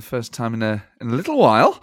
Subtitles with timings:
[0.00, 1.78] the first time in a in a little while.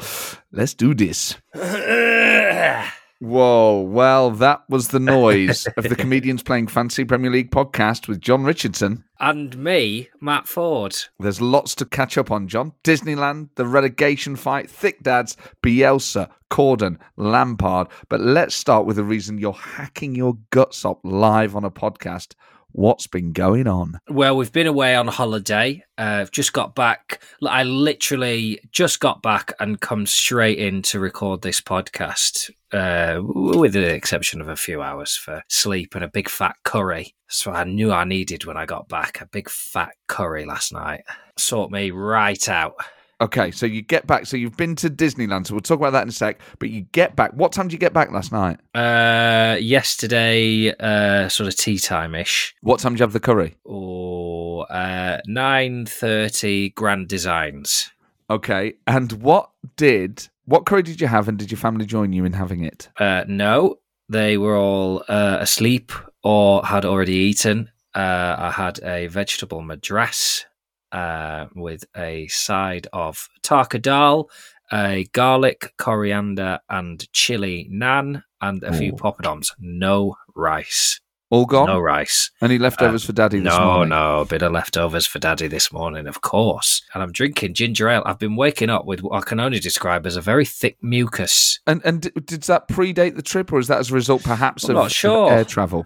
[0.51, 1.35] Let's do this.
[3.19, 8.21] Whoa, well, that was the noise of the comedians playing Fantasy Premier League podcast with
[8.21, 9.03] Jon Richardson.
[9.19, 10.95] and me, Matt Ford.
[11.19, 12.73] There's lots to catch up on, Jon.
[12.83, 17.87] Disneyland, the relegation fight, Thick Dads, Bielsa, Corden, Lampard.
[18.09, 22.35] But let's start with the reason you're hacking your guts up live on a podcast.
[22.77, 23.99] What's been going on?
[24.07, 25.83] Well, we've been away on holiday.
[25.97, 27.23] Uh, I've just got back.
[27.43, 33.73] I literally just got back and come straight in to record this podcast, uh, with
[33.73, 37.15] the exception of a few hours for sleep and a big fat curry.
[37.27, 41.01] So I knew I needed when I got back a big fat curry last night.
[41.35, 42.75] Sort me right out.
[43.19, 44.27] Okay, so you get back.
[44.27, 45.47] So you've been to Disneyland.
[45.47, 46.39] So we'll talk about that in a sec.
[46.59, 47.31] But you get back.
[47.33, 48.59] What time did you get back last night?
[48.75, 53.55] Uh, yesterday, uh, sort of tea time ish, What time did you have the curry?
[53.63, 56.69] or uh, nine thirty.
[56.69, 57.91] Grand Designs.
[58.29, 62.23] Okay, and what did what curry did you have, and did your family join you
[62.25, 62.89] in having it?
[62.97, 65.91] Uh, no, they were all uh, asleep
[66.23, 67.71] or had already eaten.
[67.95, 70.45] Uh, I had a vegetable madras
[70.91, 74.29] uh, with a side of tarka dal,
[74.71, 79.51] a garlic, coriander, and chili naan, and a few poppadoms.
[79.59, 80.99] No rice.
[81.29, 81.67] All gone.
[81.67, 82.31] No rice.
[82.41, 83.89] Any leftovers for Daddy this No, morning?
[83.89, 86.81] no, a bit of leftovers for Daddy this morning, of course.
[86.93, 88.01] And I'm drinking ginger ale.
[88.05, 91.59] I've been waking up with what I can only describe as a very thick mucus.
[91.67, 94.77] And and did that predate the trip, or is that as a result, perhaps, I'm
[94.77, 95.29] of, sure.
[95.29, 95.85] air travel?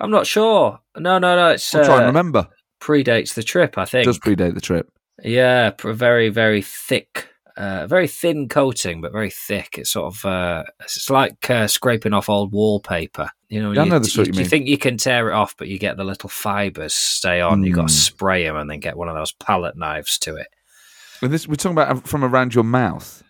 [0.00, 0.80] I'm not sure.
[0.98, 1.50] No, no, no.
[1.50, 2.48] It's I'll try and uh, remember.
[2.82, 3.78] Predates the trip.
[3.78, 4.04] I think.
[4.06, 4.90] Does predate the trip?
[5.22, 9.78] Yeah, pr- very, very thick, uh, very thin coating, but very thick.
[9.78, 13.30] It's sort of, uh, it's like uh, scraping off old wallpaper.
[13.48, 14.46] You know, Yeah, I you, know the sort you mean.
[14.46, 17.62] think you can tear it off, but you get the little fibers stay on.
[17.62, 17.88] You got Mm.
[17.88, 20.48] to spray them and then get one of those palette knives to it.
[21.20, 23.22] And this we're talking about from around your mouth.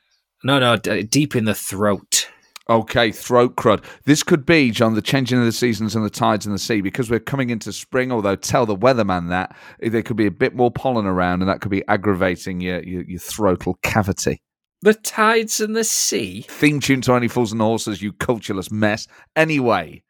[0.45, 2.29] No, no, d- deep in the throat.
[2.71, 3.85] Okay, throat crud.
[4.05, 6.81] This could be, Jon, the changing of the seasons and the tides in the sea
[6.81, 8.13] because we're coming into spring.
[8.13, 11.61] Although tell the weatherman that there could be a bit more pollen around, and that
[11.61, 14.41] could be aggravating your your, your throatal cavity.
[14.83, 16.45] The tides and the sea.
[16.49, 19.07] Theme tune to Only Fools and Horses, you cultureless mess.
[19.37, 20.03] Anyway,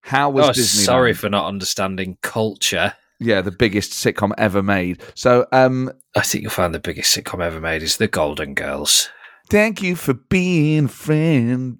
[0.00, 0.84] how was Oh, Disneyland?
[0.84, 2.94] sorry for not understanding culture.
[3.20, 5.02] Yeah, the biggest sitcom ever made.
[5.14, 9.08] So, um, I think you'll find the biggest sitcom ever made is The Golden Girls.
[9.50, 11.78] Thank you for being a friend.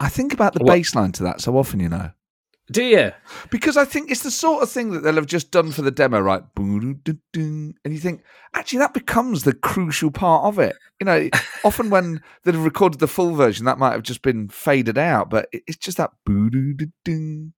[0.00, 2.10] I think about the What- bass line to that so often, you know.
[2.70, 3.12] Do you?
[3.50, 5.90] Because I think it's the sort of thing that they'll have just done for the
[5.90, 6.42] demo, right?
[6.56, 8.22] And you think,
[8.54, 10.76] actually, that becomes the crucial part of it.
[11.00, 11.28] You know,
[11.64, 15.48] often when they've recorded the full version, that might have just been faded out, but
[15.52, 16.10] it- it's just that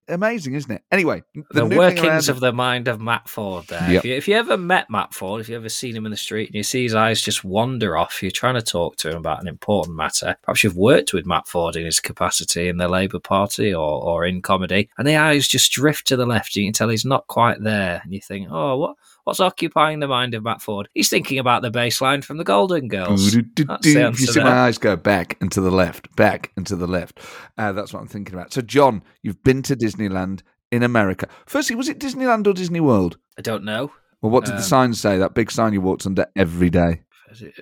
[0.09, 0.83] amazing, isn't it?
[0.91, 3.91] Anyway, the, noodling workings of the mind of Matt Ford there.
[3.91, 3.99] Yep.
[3.99, 6.17] If, you, if you ever met Matt Ford, if you ever seen him in the
[6.17, 9.17] street and you see his eyes just wander off, you're trying to talk to him
[9.17, 10.37] about an important matter.
[10.43, 14.25] Perhaps you've worked with Matt Ford in his capacity in the Labour Party or, or
[14.25, 16.55] in comedy, and the eyes just drift to the left.
[16.55, 18.01] You can tell he's not quite there.
[18.05, 18.95] And you think, oh, what?
[19.25, 20.89] What's occupying the mind of Matt Ford?
[20.95, 23.33] He's thinking about the bass line from the Golden Girls.
[23.33, 26.77] That's the You see my eyes go back and to the left, back and to
[26.77, 27.19] the left.
[27.59, 28.53] Uh, that's what I'm thinking about.
[28.53, 31.27] So, Jon, you've been to Disneyland in America.
[31.47, 33.19] Firstly, was it Disneyland or Disney World?
[33.37, 33.91] I don't know.
[34.21, 35.19] Well, what did the Um, sign say?
[35.19, 37.03] That big sign you walked under every day.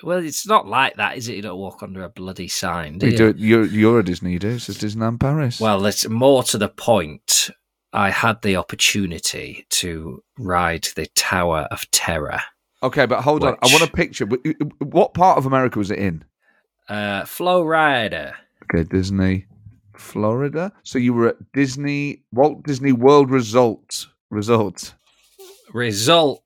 [0.03, 1.36] Well, it's not like that, is it?
[1.36, 3.19] You don't walk under a bloody sign, do You you?
[3.19, 3.36] do it.
[3.38, 4.32] You're, you're a Disney.
[4.32, 4.48] You do.
[4.50, 5.60] It says Disneyland Paris.
[5.60, 7.50] Well, it's more to the point.
[7.92, 12.41] I had the opportunity to ride the Tower of Terror.
[12.82, 13.56] okay, but hold on.
[13.62, 14.26] I want a picture.
[14.78, 16.25] What part of America was it in?
[16.88, 18.34] Uh, Flow Rider.
[18.72, 19.47] Okay, Disney,
[19.97, 20.72] Florida.
[20.84, 24.06] So you were at Disney Walt Disney World Resort.
[24.31, 24.94] Resort.
[25.72, 26.42] Result.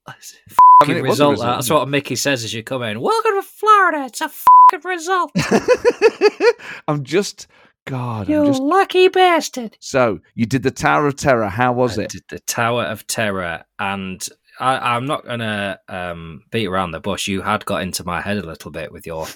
[0.85, 1.31] I mean, Fucking it was a result.
[1.33, 3.01] result, That's what Mickey says as you come in.
[3.01, 4.05] Welcome to Florida.
[4.07, 5.33] It's a fucking result.
[6.89, 7.47] I'm just
[7.87, 8.29] God.
[8.29, 9.77] you I'm just lucky bastard.
[9.81, 11.49] so you did the Tower of Terror.
[11.49, 12.11] How was I it?
[12.11, 14.27] did the Tower of Terror, and
[14.61, 17.27] I, I'm not gonna um, beat around the bush.
[17.27, 19.27] You had got into my head a little bit with your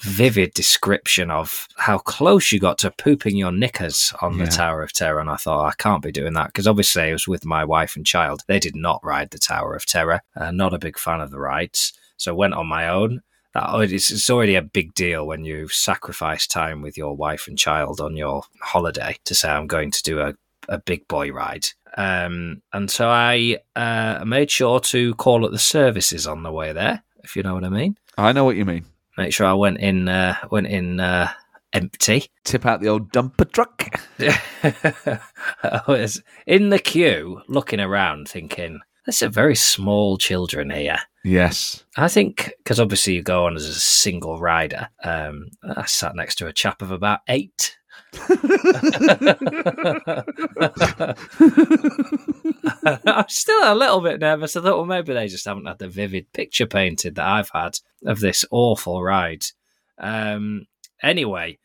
[0.00, 4.92] vivid description of how close you got to pooping your knickers on the Tower of
[4.92, 7.64] Terror, and I thought I can't be doing that because obviously I was with my
[7.64, 8.42] wife and child.
[8.46, 10.20] They did not ride the Tower of Terror.
[10.36, 13.22] Uh, not a big fan of the rides, so went on my own.
[13.54, 17.46] That oh, it's, it's already a big deal when you sacrifice time with your wife
[17.46, 20.34] and child on your holiday to say I'm going to do a
[20.68, 21.66] a big boy ride.
[21.96, 26.72] Um, and so I uh, made sure to call at the services on the way
[26.72, 27.96] there, if you know what I mean.
[28.16, 28.84] I know what you mean.
[29.16, 31.30] Make sure I went in uh, went in uh,
[31.72, 32.26] empty.
[32.44, 34.00] Tip out the old dumper truck.
[35.62, 40.98] I was in the queue, looking around, thinking, There's some very small children here.
[41.24, 41.84] Yes.
[41.96, 44.88] I think because obviously you go on as a single rider.
[45.02, 47.76] Um, I sat next to a chap of about eight.
[53.06, 54.56] I'm still a little bit nervous.
[54.56, 57.78] I thought, well, maybe they just haven't had the vivid picture painted that I've had
[58.04, 59.44] of this awful ride.
[59.98, 60.66] Um,
[61.02, 61.58] anyway,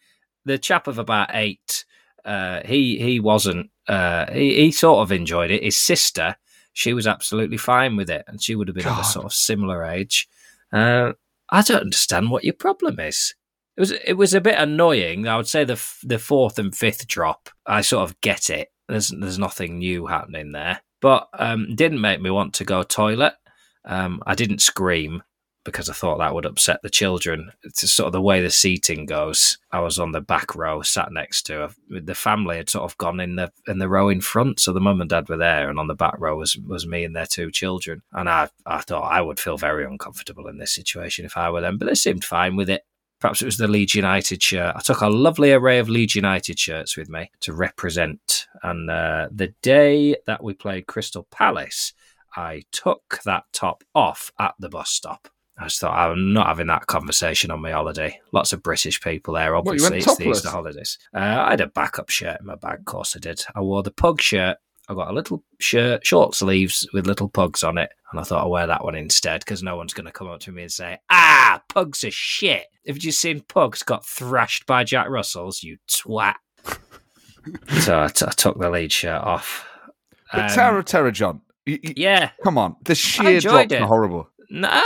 [0.46, 1.86] the chap of about eight,
[2.26, 3.70] uh, he he wasn't.
[3.88, 5.64] Uh, he, he sort of enjoyed it.
[5.64, 6.36] His sister,
[6.74, 9.34] she was absolutely fine with it, and she would have been of a sort of
[9.34, 10.28] similar age.
[10.72, 11.14] Uh,
[11.50, 13.34] I don't understand what your problem is.
[13.80, 15.26] It was it was a bit annoying.
[15.26, 18.74] I would say the f- the fourth and fifth drop, I sort of get it.
[18.90, 23.36] There's there's nothing new happening there, but um, didn't make me want to go toilet.
[23.86, 25.24] Um, I didn't scream
[25.64, 27.54] because I thought that would upset the children.
[27.64, 29.58] It's sort of the way the seating goes.
[29.72, 31.70] I was on the back row, sat next to her.
[32.02, 34.82] the family had sort of gone in the in the row in front, so the
[34.82, 37.26] mum and dad were there, and on the back row was was me and their
[37.26, 38.02] two children.
[38.12, 41.62] And I I thought I would feel very uncomfortable in this situation if I were
[41.62, 42.84] them, but they seemed fine with it.
[43.20, 44.76] Perhaps it was the Leeds United shirt.
[44.76, 48.48] I took a lovely array of Leeds United shirts with me to represent.
[48.64, 51.94] And uh, the day that we played Crystal Palace,
[52.36, 55.28] I took that top off at the bus stop.
[55.58, 58.22] I just thought I'm not having that conversation on my holiday.
[58.32, 59.54] Lots of British people there.
[59.54, 60.30] What, Obviously, went it's the?
[60.30, 60.98] Easter holidays.
[61.14, 62.80] Uh, I had a backup shirt in my bag.
[62.80, 63.44] Of course, I did.
[63.54, 64.58] I wore the pug shirt.
[64.90, 68.42] I got a little shirt, short sleeves with little pugs on it, and I thought
[68.44, 70.72] I'll wear that one instead because no one's going to come up to me and
[70.72, 75.62] say, "Ah, pugs are shit." Have you seen pugs got thrashed by Jack Russells?
[75.62, 76.36] You twat.
[77.82, 79.66] so I, t- I took the Leeds shirt off.
[80.34, 81.42] But Um, Terror, Jon.
[81.66, 82.76] You, you- yeah, Come on.
[82.84, 84.30] The sheer drops are horrible.
[84.50, 84.82] Nah,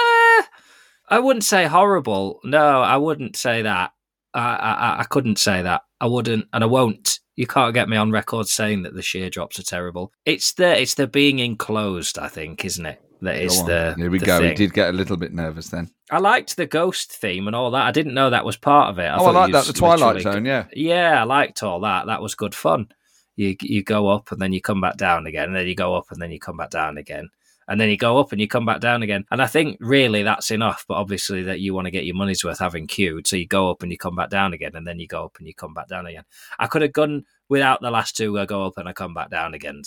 [1.09, 2.39] I wouldn't say horrible.
[2.43, 3.91] No, I wouldn't say that.
[4.33, 5.83] I, I, I couldn't say that.
[6.01, 7.19] I wouldn't, and I won't.
[7.35, 10.11] You can't get me on record saying that the sheer drops are terrible.
[10.25, 13.01] It's the it's the being enclosed, I think, isn't it?
[13.21, 13.67] That is on.
[13.67, 14.39] the Here we the go.
[14.39, 14.49] thing.
[14.49, 15.89] He did get a little bit nervous then.
[16.11, 17.87] I liked the ghost theme and all that.
[17.87, 19.05] I didn't know that was part of it.
[19.05, 19.65] I oh, I like that.
[19.65, 20.65] The Twilight Zone, yeah.
[20.73, 22.07] Yeah, I liked all that.
[22.07, 22.89] That was good fun.
[23.35, 25.95] You you go up and then you come back down again, and then you go
[25.95, 27.29] up and then you come back down again,
[27.67, 29.25] and then you go up and you come back down again.
[29.31, 30.85] And I think really that's enough.
[30.87, 33.69] But obviously that you want to get your money's worth having queued, so you go
[33.69, 35.73] up and you come back down again, and then you go up and you come
[35.73, 36.23] back down again.
[36.59, 38.39] I could have gone without the last two.
[38.39, 39.81] I go up and I come back down again.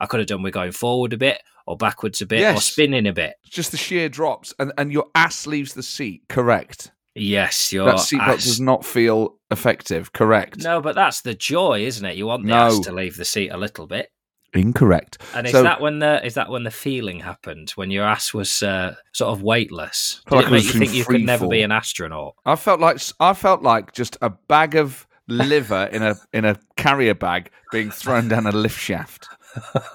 [0.00, 3.06] I could have done with going forward a bit or backwards a bit or spinning
[3.06, 3.36] a bit.
[3.48, 6.22] Just the sheer drops, and, and your ass leaves the seat.
[6.28, 6.90] Correct.
[7.16, 10.12] Yes, your that seatbelt does not feel effective.
[10.12, 10.58] Correct.
[10.64, 12.16] No, but that's the joy, isn't it?
[12.16, 12.56] You want the No.
[12.66, 14.10] ass to leave the seat a little bit.
[14.54, 15.18] Incorrect.
[15.34, 18.32] And is So- that when the is that when the feeling happened when your ass
[18.32, 20.22] was uh, sort of weightless?
[20.28, 22.34] Did like it make you think you could never be an astronaut?
[22.46, 26.56] I felt like I felt like just a bag of liver in a in a
[26.76, 29.26] carrier bag being thrown down a lift shaft.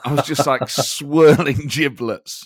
[0.06, 2.46] I was just like swirling giblets.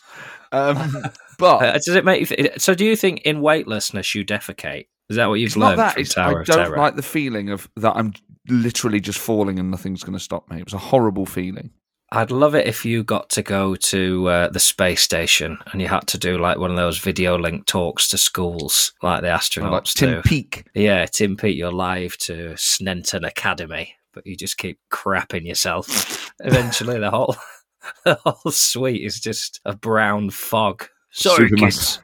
[0.51, 1.04] Um,
[1.39, 2.25] but Uh, does it make you?
[2.36, 4.86] Th- so, do you think in weightlessness you defecate?
[5.09, 5.94] Is that what you've it's not learned that.
[5.94, 6.77] from It's, Tower I of don't Terror?
[6.77, 8.13] like the feeling of that I'm
[8.50, 10.59] literally just falling and nothing's going to stop me.
[10.59, 11.71] It was a horrible feeling.
[12.15, 15.88] I'd love it if you got to go to uh, the space station and you
[15.88, 19.42] had to do like one of those video link talks to schools, like the Like
[19.42, 20.21] astronauts Tim do.
[20.21, 20.63] Peake.
[20.75, 26.31] Yeah, Tim Peake, you're live to Sneinton Academy, but you just keep crapping yourself.
[26.42, 27.36] Eventually, the whole
[28.06, 30.85] the whole suite is just a brown fog.
[31.09, 31.99] Sorry, Supermassive- kids.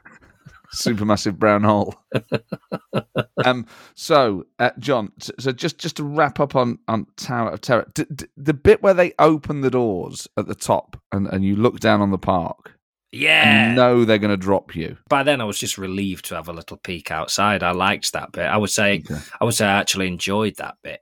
[0.74, 1.94] Supermassive brown hole.
[3.44, 3.66] um.
[3.94, 5.12] So, uh, Jon.
[5.20, 8.54] So, so just just to wrap up on on Tower of Terror, d- d- the
[8.54, 12.10] bit where they open the doors at the top and and you look down on
[12.10, 12.72] the park
[13.12, 13.70] Yeah.
[13.70, 14.96] you know they're going to drop you.
[15.08, 17.62] By then, I was just relieved to have a little peek outside.
[17.62, 18.46] I liked that bit.
[18.46, 19.20] I would say, Okay.
[19.40, 21.00] I would say, I actually enjoyed that bit.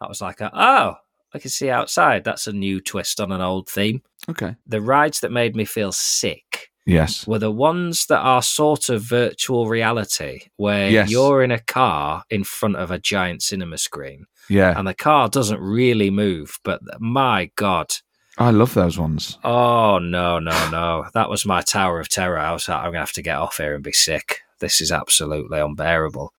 [0.00, 0.94] I was like, oh,
[1.34, 2.24] I can see outside.
[2.24, 4.02] That's a new twist on an old theme.
[4.28, 4.56] Okay.
[4.66, 7.26] The rides that made me feel sick Yes.
[7.26, 11.10] were the ones that are sort of virtual reality, where Yes.
[11.10, 14.76] you're in a car in front of a giant cinema screen, Yeah.
[14.76, 16.58] and the car doesn't really move.
[16.64, 17.92] But my God,
[18.38, 19.38] I love those ones.
[19.44, 21.04] oh no, no, no!
[21.14, 22.38] That was my tower of terror.
[22.38, 24.40] I was like, I'm gonna have to get off here and be sick.
[24.58, 26.32] This is absolutely unbearable.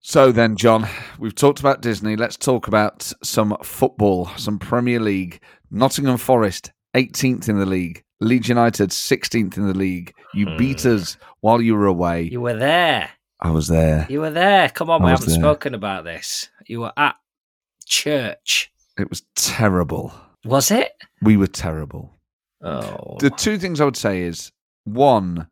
[0.00, 0.88] So then, Jon,
[1.18, 2.16] we've talked about Disney.
[2.16, 5.40] Let's talk about some football, some Premier League.
[5.70, 8.02] Nottingham Forest, 18th in the league.
[8.22, 10.14] Leeds United, 16th in the league.
[10.34, 10.56] You Hmm.
[10.56, 12.22] beat us while you were away.
[12.22, 13.10] You were there.
[13.40, 14.06] I was there.
[14.08, 14.68] You were there.
[14.68, 15.38] Come on, I we haven't there.
[15.38, 16.48] spoken about this.
[16.66, 17.16] You were at
[17.84, 18.72] church.
[18.98, 20.12] It was terrible.
[20.44, 20.92] Was it?
[21.22, 22.12] We were terrible.
[22.62, 24.52] Oh, The two things I would say is
[24.84, 25.48] one,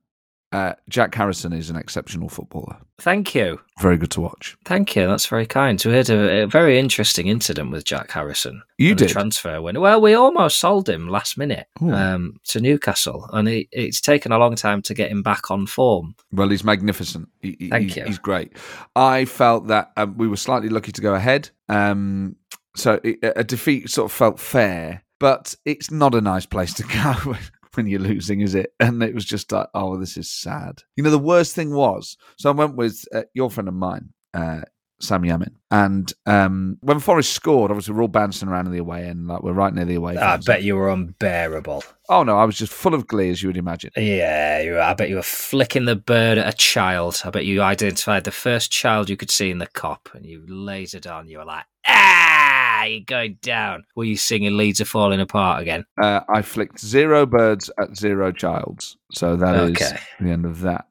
[0.53, 2.77] uh, Jack Harrison is an exceptional footballer.
[2.99, 3.61] Thank you.
[3.81, 4.57] Very good to watch.
[4.65, 5.07] Thank you.
[5.07, 5.81] That's very kind.
[5.81, 8.63] So we had a, a very interesting incident with Jack Harrison.
[8.77, 9.11] You did?
[9.11, 14.01] transfer when well, we almost sold him last minute um, to Newcastle, and it, it's
[14.01, 16.15] taken a long time to get him back on form.
[16.33, 17.29] Well, he's magnificent.
[17.41, 18.05] He, he- Thank he's, you.
[18.05, 18.57] He's great.
[18.97, 21.51] I felt that um, we were slightly lucky to go ahead.
[21.69, 22.37] Um,
[22.75, 26.83] so it, a defeat sort of felt fair, but it's not a nice place to
[27.25, 27.37] go
[27.81, 28.73] when, you're losing, is it?
[28.81, 30.83] And it was just like, oh, this is sad.
[30.97, 34.11] You know, the worst thing was, so I went with uh, your friend of mine,
[34.35, 34.63] uh,
[35.01, 35.55] Sam Yamin.
[35.71, 39.43] And um, when Forest scored, obviously we're all bouncing around in the away end, like
[39.43, 40.17] we're right near the away.
[40.17, 40.45] I fans.
[40.45, 41.85] bet you were unbearable.
[42.09, 43.91] Oh no, I was just full of glee, as you would imagine.
[43.97, 47.23] Yeah, you, I bet you were flicking the bird at a child.
[47.25, 50.45] I bet you identified the first child you could see in the Kop, and you
[50.49, 51.29] lasered on.
[51.29, 53.85] You were like, ah, you're going down.
[53.97, 55.85] Were you singing "Leeds Are Falling Apart" again?
[56.01, 58.97] Uh, I flicked zero birds at zero childs.
[59.13, 59.99] So that is Okay.
[60.21, 60.87] the end of that.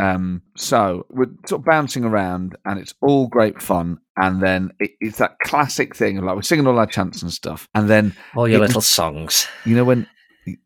[0.00, 3.98] Um, so we're sort of bouncing around and it's all great fun.
[4.16, 7.32] And then it, it's that classic thing of like we're singing all our chants and
[7.32, 7.68] stuff.
[7.74, 9.46] And then, All your It- little songs.
[9.64, 10.06] you know, when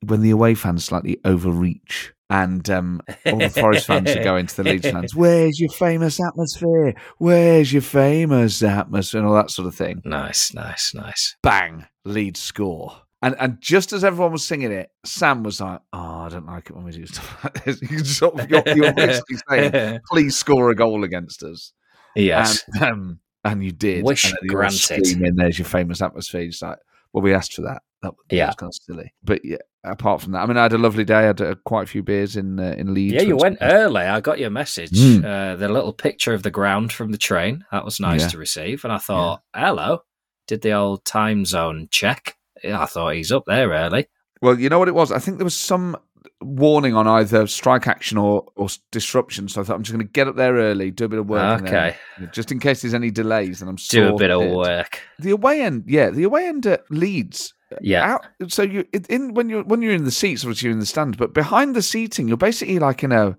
[0.05, 4.57] when the away fans slightly overreach and um, all the Forest fans are going to
[4.57, 6.95] the Leeds fans, where's your famous atmosphere?
[7.19, 9.21] Where's your famous atmosphere?
[9.21, 10.03] And all that sort of thing.
[10.05, 11.37] Nice, nice, nice.
[11.43, 12.97] bang, Leeds score.
[13.21, 16.71] And and just as everyone was singing it, Sam was like, "Oh, I don't like
[16.71, 20.37] it when we do stuff like this." You sort of, you're, you're basically saying, "Please
[20.37, 21.73] score a goal against us."
[22.15, 22.63] yes.
[22.75, 24.05] And, um, and you did.
[24.05, 25.05] Wish and then you were granted.
[25.07, 26.43] screaming, There's your famous atmosphere.
[26.43, 26.79] It's like,
[27.13, 27.83] well, we asked for that.
[28.03, 28.47] That, that Yeah.
[28.47, 29.13] was kind of silly.
[29.25, 31.15] But yeah, apart from that, I mean, I had a lovely day.
[31.17, 33.15] I had uh, quite a few beers in uh, in Leeds.
[33.15, 34.03] Yeah, you went early.
[34.03, 34.93] I got your message.
[34.93, 35.25] Mm.
[35.25, 37.65] Uh, the little picture of the ground from the train.
[37.73, 38.29] That was nice Yeah.
[38.29, 38.85] to receive.
[38.85, 40.01] And I thought, hello.
[40.47, 42.37] Did the old time zone check.
[42.65, 44.07] I thought he's up there early.
[44.41, 45.13] Well, you know what it was?
[45.13, 45.97] I think there was some
[46.41, 49.49] warning on either strike action or, or disruption.
[49.49, 51.29] So I thought I'm just going to get up there early, do a bit of
[51.29, 51.63] work.
[51.65, 51.97] then- Okay.
[52.33, 55.01] just in case there's any delays, and I'm Do a bit of work.
[55.19, 57.55] The away end, yeah, the away end at Leeds.
[57.81, 58.15] Yeah.
[58.15, 60.81] Out, so you it- in when you're when you're in the seats, obviously you're in
[60.81, 63.37] the stand, but behind the seating, you're basically like in a.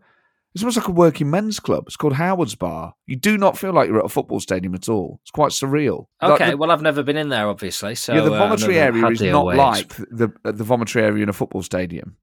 [0.55, 1.83] It's almost like a working men's club.
[1.85, 2.95] It's called Howard's Bar.
[3.05, 5.19] You do not feel like you're at a football stadium at all.
[5.21, 6.07] It's quite surreal.
[6.23, 7.93] Like Okay, the- well, I've never been in there, obviously.
[7.93, 11.21] So yeah, the uh, vomitory never area is not away like the the vomitory area
[11.21, 12.17] in a football stadium.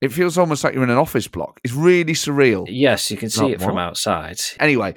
[0.00, 1.60] It feels almost like you're in an office block.
[1.62, 2.64] It's really surreal.
[2.66, 4.40] Yes, you can see Not it from outside.
[4.58, 4.94] Anyway,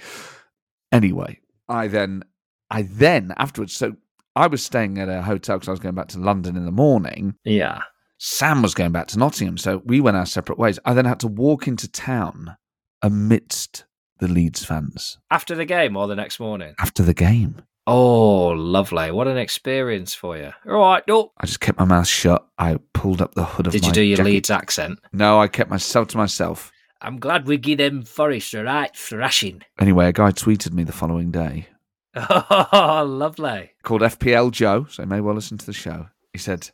[0.91, 2.23] anyway, I then,
[2.69, 3.73] I then afterwards.
[3.75, 3.95] So
[4.35, 6.71] I was staying at a hotel because I was going back to London in the
[6.71, 7.35] morning.
[7.43, 7.81] Yeah.
[8.17, 10.79] Sam was going back to Nottingham, so we went our separate ways.
[10.85, 12.55] I then had to walk into town
[13.01, 13.85] amidst
[14.19, 16.73] the Leeds fans After the game or the next morning?
[16.79, 17.61] after the game.
[17.85, 19.11] Oh, lovely.
[19.11, 20.53] What an experience for you.
[20.69, 21.33] All right, no.
[21.37, 22.47] I just kept my mouth shut.
[22.57, 24.29] I pulled up the hood of Did my Did you do your jacket.
[24.29, 24.99] Leeds accent?
[25.11, 26.71] No, I kept myself to myself.
[27.01, 29.63] I'm glad we give them Forest a right thrashing.
[29.81, 31.67] Anyway, a guy tweeted me the following day
[32.15, 33.72] Oh, lovely.
[33.84, 36.08] called FPL Joe, so may well listen to the show.
[36.32, 36.70] He said,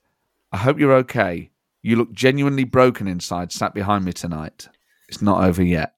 [0.52, 1.50] I hope you're okay.
[1.82, 4.68] You look genuinely broken inside, sat behind me tonight.
[5.08, 5.94] It's not over yet.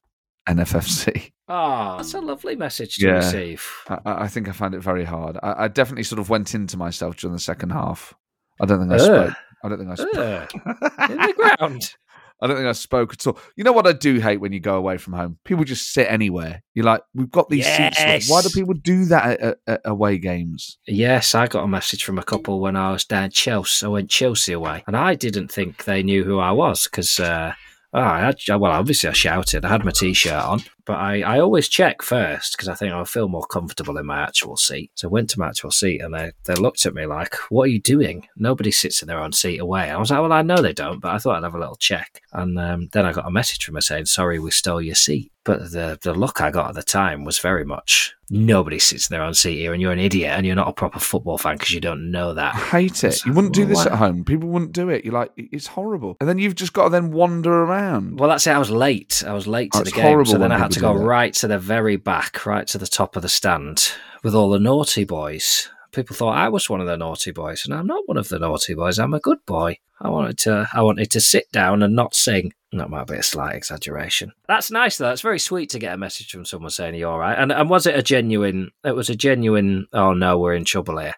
[0.48, 1.32] NFFC.
[1.48, 3.14] Oh, ah, that's a lovely message to Yeah.
[3.16, 3.66] receive.
[3.90, 5.38] I, I think I found it very hard.
[5.44, 8.14] I, I definitely sort of went into myself during the second half.
[8.62, 9.02] I don't think I Ugh.
[9.30, 9.38] spoke.
[9.64, 10.16] I don't think I spoke.
[10.16, 10.48] Uh.
[10.70, 11.96] Ugh, in the ground.
[12.42, 13.38] I don't think I spoke at all.
[13.56, 15.38] You know what I do hate when you go away from home?
[15.46, 16.64] People just sit anywhere.
[16.74, 18.00] You're like, we've got these seats.
[18.00, 18.30] Yes.
[18.30, 20.78] Why do people do that at, at, at away games?
[20.88, 23.86] Yes, I got a message from a couple when I was down Chelsea.
[23.86, 27.54] I went Chelsea away, and I didn't think they knew who I was because, uh,
[27.94, 29.66] oh, I had, well, obviously I shouted.
[29.66, 33.06] I had my t-shirt on, but I, I always check first because I think I'll
[33.06, 34.92] feel more comfortable in my actual seat.
[34.96, 37.64] So I went to my actual seat, and they they looked at me like, "What
[37.64, 38.28] are you doing?
[38.36, 41.00] Nobody sits in their own seat away." I was like, "Well, I know they don't,
[41.00, 43.66] but I thought I'd have a little check." And um, then I got a message
[43.66, 46.76] from her saying, "Sorry, we stole your seat." But the the look I got at
[46.76, 50.00] the time was very much nobody sits in their own seat here, and you're an
[50.00, 52.56] idiot, and you're not a proper football fan because you don't know that.
[52.56, 53.08] I hate it.
[53.08, 54.24] It's You wouldn't do this at home.
[54.24, 55.04] People wouldn't do it.
[55.04, 56.16] You're like, it's horrible.
[56.20, 58.20] And then you've just got to then wander around.
[58.20, 58.52] Well, that's it.
[58.52, 59.24] I was late.
[59.26, 61.34] I was late to Oh, the game, horrible so then I had to go right
[61.36, 63.92] to the very back, right to the top of the stand
[64.24, 65.70] with all the naughty boys.
[65.92, 68.40] People thought I was one of the naughty boys, and I'm not one of the
[68.40, 68.98] naughty boys.
[68.98, 69.78] I'm a good boy.
[70.00, 70.68] I wanted to.
[70.74, 72.54] I wanted to sit down and not sing.
[72.72, 74.32] That might be a slight exaggeration.
[74.48, 75.12] That's nice, though.
[75.12, 77.38] It's very sweet to get a message from someone saying you're all right.
[77.38, 78.72] And and was it a genuine?
[78.86, 79.88] It was a genuine.
[79.92, 81.16] Oh no, we're in trouble here.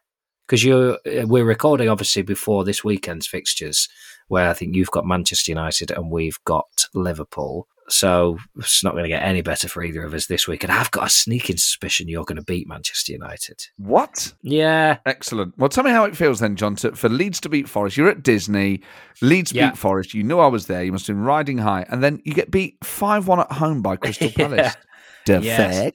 [0.48, 3.88] Because you, uh, we're recording obviously before this weekend's fixtures,
[4.28, 7.68] where I think you've got Manchester United and we've got Liverpool.
[7.90, 10.64] So it's not going to get any better for either of us this week.
[10.64, 13.66] And I've got a sneaking suspicion you're going to beat Manchester United.
[13.78, 14.34] What?
[14.42, 14.98] Yeah.
[15.06, 15.58] Excellent.
[15.58, 17.98] Well, tell me how it feels then, Jon, to, for Leeds to beat Forest.
[17.98, 18.82] You're at Disney,
[19.22, 19.70] Leeds Yeah.
[19.72, 20.14] beat Forest.
[20.14, 20.84] You knew I was there.
[20.84, 21.86] You must have been riding high.
[21.90, 24.48] And then you get beat 5 1 at home by Crystal Yeah.
[24.48, 24.76] Palace.
[25.26, 25.94] The Yes.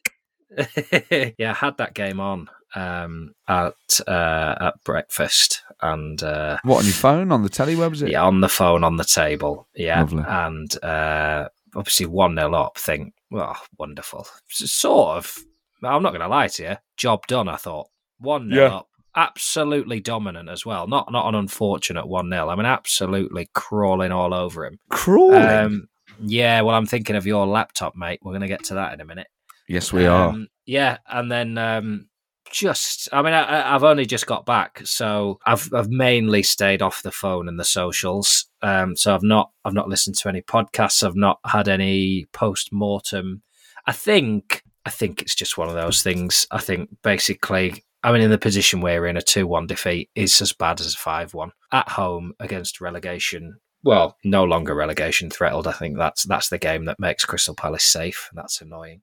[0.61, 1.35] feck?
[1.39, 3.75] yeah, I had that game on um, at
[4.07, 7.77] uh, at breakfast and uh, What, on your phone, on the telly?
[7.77, 8.11] Where was it?
[8.11, 9.69] yeah, on the phone on the table.
[9.75, 10.25] Yeah, Lovely.
[10.27, 11.49] and uh,
[11.79, 12.77] obviously one 0 up.
[12.79, 14.27] Think, well, wonderful.
[14.49, 15.39] Sort of.
[15.83, 16.77] I'm not going to lie to you.
[16.97, 17.49] Job done.
[17.49, 18.75] I thought one 0 Yeah.
[18.77, 18.89] up.
[19.17, 20.87] Absolutely dominant as well.
[20.87, 24.79] Not not an unfortunate one 0 I mean, absolutely crawling all over him.
[24.91, 25.43] Crawling.
[25.43, 25.89] Um,
[26.21, 28.21] yeah, well, I'm thinking of your laptop, mate.
[28.23, 29.29] We're going to get to that in a minute.
[29.69, 30.31] yes, we are.
[30.31, 32.09] Um, yeah, and then um,
[32.51, 36.83] just, I mean, I, I- I've only just got back, so I've I've mainly stayed
[36.83, 38.47] off the phone and the socials.
[38.63, 41.05] Um, so I've not I've not listened to any podcasts.
[41.05, 43.43] I've not had any post mortem.
[43.87, 46.47] I think I think it's just one of those things.
[46.51, 47.85] I think basically.
[48.05, 50.95] I mean, in the position we're in, a 2 1 defeat is as bad as
[50.95, 53.59] a 5 1 at home against relegation.
[53.83, 55.67] Well, no longer relegation threatened.
[55.67, 58.31] I think that's that's the game that makes Crystal Palace safe.
[58.35, 59.03] That's annoying.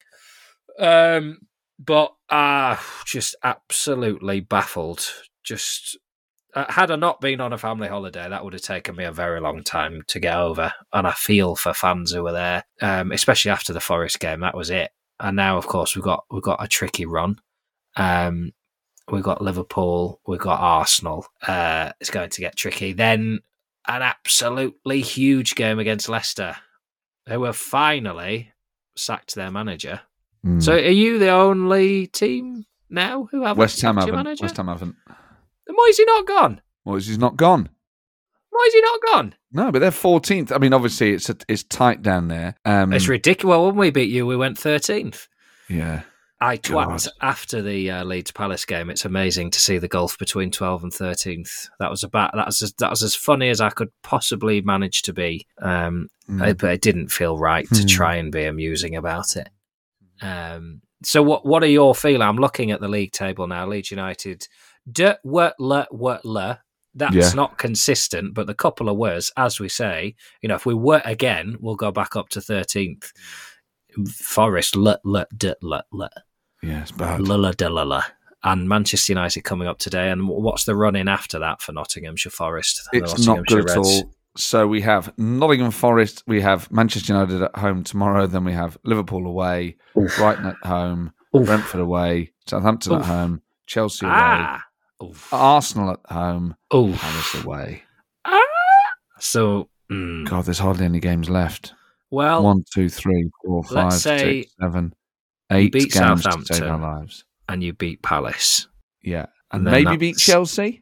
[0.79, 1.39] Um,
[1.77, 5.07] but uh just absolutely baffled.
[5.43, 5.97] Just
[6.55, 9.12] uh, had I not been on a family holiday, that would have taken me a
[9.12, 10.74] very long time to get over.
[10.93, 14.39] And I feel for fans who were there, um, especially after the Forest game.
[14.39, 14.91] That was it.
[15.19, 17.39] And now, of course, we've got we've got a tricky run.
[17.97, 18.53] Um,
[19.12, 21.27] we've got Liverpool, we've got Arsenal.
[21.45, 22.93] Uh, it's going to get tricky.
[22.93, 23.39] Then
[23.88, 26.55] an absolutely huge game against Leicester,
[27.27, 28.53] who have finally
[28.95, 30.01] sacked their manager.
[30.45, 30.63] Mm.
[30.63, 34.15] So, are you the only team now who have West Ham haven't.
[34.15, 34.43] manager?
[34.43, 34.95] West Ham haven't.
[35.75, 36.62] Then why is he not gone?
[36.86, 37.70] Well, he's not gone.
[38.50, 39.36] Why is he not gone?
[39.51, 40.51] No, but they're 14th.
[40.53, 42.55] I mean, obviously, it's a, it's tight down there.
[42.63, 43.50] Um, It's ridiculous.
[43.58, 45.27] Well, when we beat you, we went thirteenth.
[45.70, 46.03] yeah.
[46.41, 47.13] I twat God.
[47.22, 48.89] after the uh, Leeds Palace game.
[48.89, 51.70] It's amazing to see the gulf between 12th and 13th.
[51.79, 55.01] That was about that was as, that was as funny as I could possibly manage
[55.03, 55.48] to be.
[55.62, 56.41] Um, Mm.
[56.44, 57.88] I- but it didn't feel right to Hmm.
[57.88, 59.50] try and be amusing about it.
[60.22, 62.24] Um, so what what are your feelings?
[62.24, 63.67] I'm looking at the league table now.
[63.67, 64.48] Leeds United,
[64.91, 66.57] d w l w l.
[66.97, 67.31] That's Yeah.
[67.33, 71.01] not consistent, but the couple of words, as we say, you know, if we were
[71.03, 73.11] again, we'll go back up to 13th.
[74.11, 76.09] Forest, l l d l l
[76.61, 77.19] Yeah, it's bad.
[77.21, 78.01] l l d l l.
[78.43, 80.11] And Manchester United coming up today.
[80.11, 82.87] And what's the run in after that for Nottinghamshire Forest?
[82.91, 84.11] and the It's not good at all.
[84.37, 88.77] So we have Nottingham Forest, we have Manchester United at home tomorrow, then we have
[88.83, 90.13] Liverpool away, Oof.
[90.17, 91.45] Brighton at home, Oof.
[91.45, 93.00] Brentford away, Southampton Oof.
[93.00, 94.61] at home, Chelsea away, Ah.
[95.03, 95.34] Oof.
[95.34, 97.00] Arsenal at home, Oof.
[97.00, 97.84] Palace away.
[98.24, 98.40] Ah.
[99.20, 101.74] So, mm, God, there's hardly any games left.
[102.12, 104.94] well, One, two, three, four, say six, seven,
[105.51, 106.70] eight beat games to save Southampton.
[106.70, 107.25] our lives.
[107.50, 108.68] and you beat Palace.
[109.03, 110.81] Yeah, And and maybe beat Chelsea.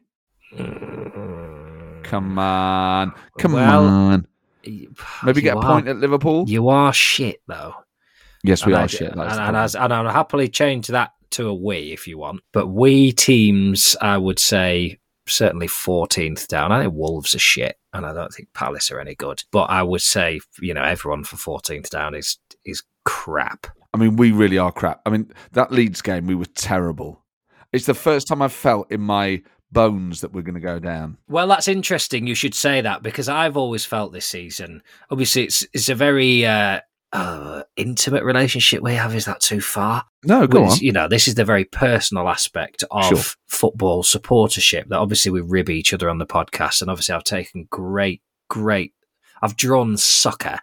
[0.56, 2.04] Mm.
[2.04, 4.26] Come on, come Well, on.
[5.24, 6.44] Maybe get a are- point at Liverpool.
[6.48, 7.74] You are shit, though.
[8.42, 9.10] yes, we And are I- shit.
[9.12, 12.40] And, That's and, as- and I'll happily change that to a we if you want.
[12.52, 16.72] But we teams, I would say, certainly 14th down.
[16.72, 19.42] I think Wolves are shit, and I don't think Palace are any good.
[19.52, 23.66] But I would say, you know, everyone for 14th down is is crap.
[23.92, 25.00] I mean, we really are crap.
[25.06, 27.22] I mean, that Leeds game, we were terrible.
[27.72, 31.18] It's the first time I've felt in my bones that we're going to go down.
[31.28, 32.26] Well, that's interesting.
[32.26, 34.82] You should say that because I've always felt this season.
[35.10, 36.80] Obviously, it's it's a very uh,
[37.14, 39.14] uh, intimate relationship we have.
[39.14, 40.04] Is that too far?
[40.24, 40.78] No, go Which, on.
[40.78, 43.34] You know, this is the very personal aspect of Sure.
[43.46, 46.82] football supportership that obviously we rib each other on the podcast.
[46.82, 48.92] And obviously, I've taken great, great,
[49.40, 50.58] I've drawn succour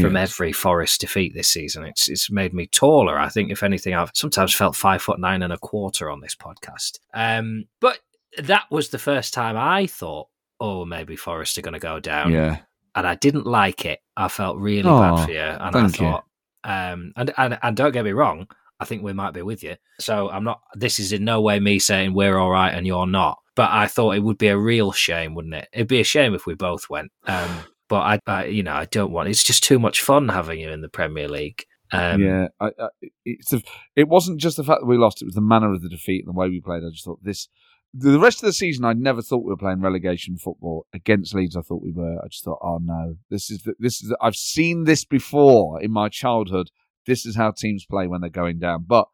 [0.00, 0.22] from Yeah.
[0.22, 1.84] every Forest defeat this season.
[1.84, 3.18] It's it's made me taller.
[3.18, 6.34] I think, if anything, I've sometimes felt five foot nine and a quarter on this
[6.36, 6.98] podcast.
[7.12, 7.98] Um, but
[8.38, 10.28] that was the first time I thought,
[10.60, 12.58] oh, maybe Forest are going to go down Yeah.
[12.98, 14.00] And I didn't like it.
[14.16, 16.24] I felt really Aw, bad for you, and I thought,
[16.64, 18.48] um, and, and and don't get me wrong,
[18.80, 19.76] I think we might be with you.
[20.00, 20.60] So I'm not.
[20.74, 23.38] This is in no way me saying we're all right and you're not.
[23.54, 25.68] But I thought it would be a real shame, wouldn't it?
[25.72, 27.10] It'd be a shame if we both went.
[27.26, 27.48] Um,
[27.88, 29.28] but I, I, you know, I don't want.
[29.28, 31.64] It's just too much fun having you in the Premier League.
[31.90, 32.48] Um, yeah.
[32.60, 32.88] I, I,
[33.24, 33.62] it's a,
[33.96, 36.24] it wasn't just the fact that we lost, it was the manner of the defeat
[36.24, 36.84] and the way we played.
[36.84, 37.48] I just thought this.
[37.94, 41.56] The rest of the season, I never thought we were playing relegation football against Leeds.
[41.56, 42.18] I thought we were.
[42.22, 44.10] I just thought, oh no, this is the, this is.
[44.10, 46.70] The, I've seen this before in my childhood.
[47.06, 48.84] This is how teams play when they're going down.
[48.86, 49.06] But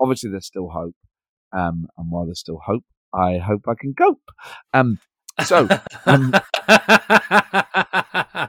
[0.00, 0.96] obviously, there's still hope.
[1.52, 2.84] Um, and while there's still hope,
[3.14, 4.20] I hope I can cope.
[4.74, 4.98] Um,
[5.44, 5.68] so
[6.06, 6.32] um,
[6.68, 8.48] oh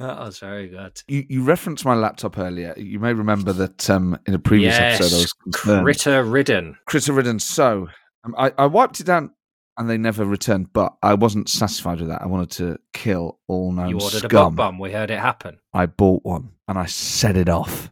[0.00, 1.00] was very good.
[1.06, 2.74] You, you referenced my laptop earlier.
[2.76, 5.84] You may remember that um, in a previous yes, episode I was concerned.
[5.84, 6.76] critter ridden.
[6.86, 7.38] critter ridden.
[7.38, 7.88] So
[8.24, 9.30] Um, I, I wiped it down
[9.76, 12.22] and they never returned, but I wasn't satisfied with that.
[12.22, 14.54] I wanted to kill all known You ordered a bug scum.
[14.56, 14.78] bomb.
[14.78, 15.58] We heard it happen.
[15.72, 17.90] I bought one and I set it off.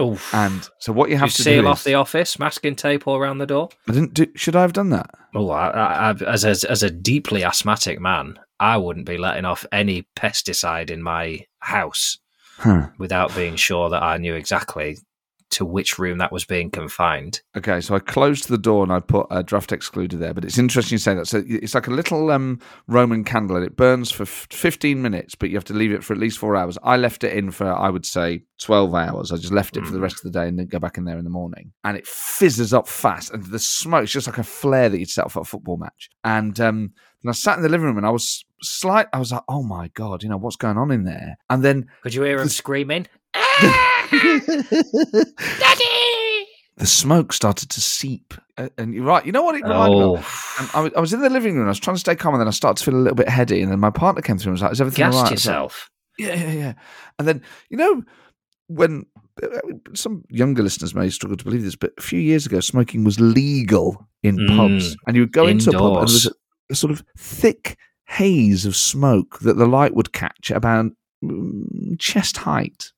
[0.00, 0.32] Oof.
[0.34, 3.06] And so what you have you to seal do off is, the office, masking tape
[3.06, 3.68] all around the door.
[3.88, 4.26] I didn't do.
[4.36, 5.10] Should I have done that?
[5.34, 9.44] Oh, I, I, I, as, as as a deeply asthmatic man, I wouldn't be letting
[9.44, 12.18] off any pesticide in my house
[12.58, 12.88] Huh.
[12.98, 14.96] without being sure that I knew exactly
[15.52, 17.40] to which room that was being confined.
[17.56, 20.34] Okay, so I closed the door and I put a draft excluder there.
[20.34, 21.26] But it's interesting you say that.
[21.26, 25.34] So it's like a little um, Roman candle and it burns for f- 15 minutes,
[25.34, 26.76] but you have to leave it for at least four hours.
[26.82, 29.32] I left it in for, I would say, 12 hours.
[29.32, 30.02] I just left it for the Mm.
[30.02, 31.72] rest of the day and then go back in there in the morning.
[31.84, 33.32] And it fizzes up fast.
[33.32, 35.76] And the smoke, it's just like a flare that you'd set off at a football
[35.76, 36.10] match.
[36.24, 36.92] And um,
[37.26, 39.88] I sat in the living room and I was slight, I was like, oh my
[39.94, 41.36] God, you know, what's going on in there?
[41.50, 43.06] And then Could you hear him The- screaming?
[46.76, 48.34] the smoke started to seep.
[48.56, 49.24] Uh, And you're right.
[49.24, 50.10] You know what it reminded me of?
[50.20, 51.66] Oh, And I was, I was in the living room.
[51.66, 53.28] I was trying to stay calm, and then I started to feel a little bit
[53.28, 53.62] heady.
[53.62, 55.32] And then my partner came through and was like, "Is everything all gassed right?" I
[55.34, 55.90] was like, yourself.
[56.18, 56.72] yeah, yeah, yeah.
[57.18, 58.02] And then you know
[58.68, 59.04] when
[59.42, 59.48] uh,
[59.94, 63.20] some younger listeners may struggle to believe this, but a few years ago, smoking was
[63.20, 64.56] legal in Mm.
[64.56, 66.32] pubs, and you would go into a pub, and there was a,
[66.70, 70.86] a sort of thick haze of smoke that the light would catch at about
[71.24, 72.92] mm, chest height.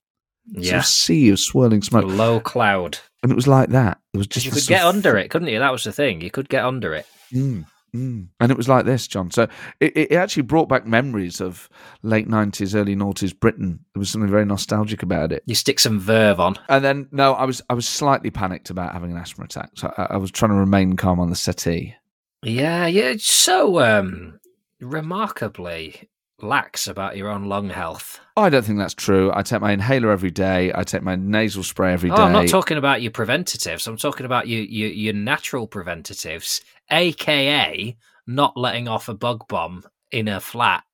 [0.46, 0.82] Yeah.
[0.82, 2.98] sea of swirling A smoke, low cloud.
[3.22, 3.98] and it was like that.
[4.12, 5.58] It was just you could get under it, couldn't you?
[5.58, 6.20] That was the thing.
[6.20, 7.06] You could get under it.
[7.32, 8.28] Mm, mm.
[8.38, 9.30] And it was like this, Jon.
[9.30, 9.48] So
[9.80, 11.68] it, it actually brought back memories of
[12.02, 13.80] late nineties, early noughties Britain.
[13.94, 15.42] There was something very nostalgic about it.
[15.46, 16.56] You stick some verve on.
[16.68, 19.70] And then no, I was I was slightly panicked about having an asthma attack.
[19.76, 21.94] So I, I was trying to remain calm on the settee.
[22.42, 23.14] Yeah, yeah.
[23.18, 24.38] So um,
[24.80, 26.08] remarkably
[26.44, 28.20] lax about your own lung health.
[28.36, 29.32] I don't think that's true.
[29.34, 30.72] I take my inhaler every day.
[30.74, 32.16] I take my nasal spray every day.
[32.16, 33.86] Oh, I'm not talking about your preventatives.
[33.86, 39.84] I'm talking about your your, your natural preventatives, aka not letting off a bug bomb
[40.10, 40.84] in a flat.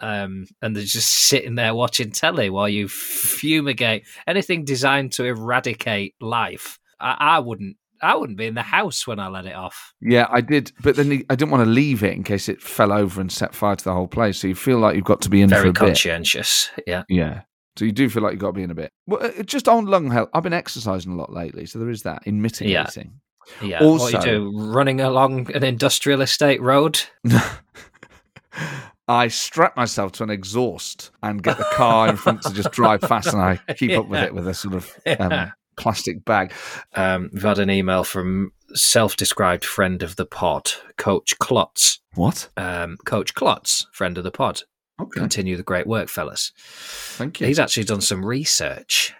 [0.00, 6.14] Um, and they're just sitting there watching telly while you fumigate anything designed to eradicate
[6.20, 6.78] life.
[7.00, 7.76] I, I wouldn't.
[8.04, 9.92] I wouldn't be in the house when I let it off.
[10.00, 12.92] yeah, I did, but then I didn't want to leave it in case it fell
[12.92, 14.38] over and set fire to the whole place.
[14.38, 15.78] So you feel like you've got to be in for Very a bit.
[15.78, 16.70] conscientious.
[16.86, 17.02] Yeah.
[17.08, 17.42] Yeah.
[17.76, 18.92] So you do feel like you've got to be in a bit.
[19.08, 22.02] Well, uh, just on lung health, I've been exercising a lot lately, so there is
[22.02, 23.20] that in mitigating.
[23.60, 23.82] Yeah.
[23.82, 24.52] what Also- you do?
[24.54, 27.00] Running along an industrial estate road?
[29.06, 33.02] I strap myself to an exhaust and get the car in front to just drive
[33.02, 34.90] fast, and I keep up with it with a sort of
[35.20, 36.52] um, plastic bag.
[36.94, 42.00] Um, we've had an email from self-described friend of the pod, Coach Klotz.
[42.14, 42.48] What?
[42.56, 44.62] Um, Coach Klotz, friend of the pod.
[45.00, 46.52] Okay, Continue the great work, fellas.
[46.56, 47.46] thank you.
[47.48, 49.12] He's actually done some research.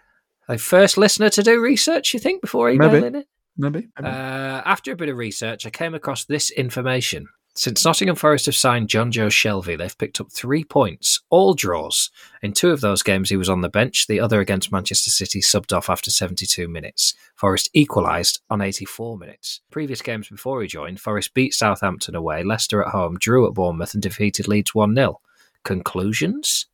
[0.48, 3.26] A first listener to do research, you think, before emailing it?
[3.56, 3.88] Maybe.
[3.96, 4.08] Uh, maybe.
[4.08, 7.28] after a bit of research, I came across this information.
[7.56, 12.10] Since Nottingham Forest have signed Jonjo Shelvey, they've picked up three points, all draws.
[12.42, 14.08] In two of those games, he was on the bench.
[14.08, 17.14] The other against Manchester City subbed off after 72 minutes.
[17.36, 19.60] Forest equalised on 84 minutes.
[19.70, 23.94] Previous games before he joined, Forest beat Southampton away, Leicester at home, drew at Bournemouth,
[23.94, 25.20] and defeated Leeds 1 0.
[25.62, 26.66] Conclusions?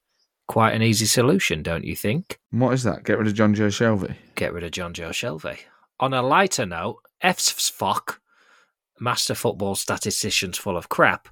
[0.46, 2.38] Quite an easy solution, don't you think?
[2.50, 3.04] what is that?
[3.04, 4.16] Get rid of Jonjo Shelvey.
[4.34, 5.58] get rid of Jonjo Shelvey.
[6.00, 8.16] On a lighter note, FSFOC,
[9.00, 11.28] Master Football Statisticians Full of Crap,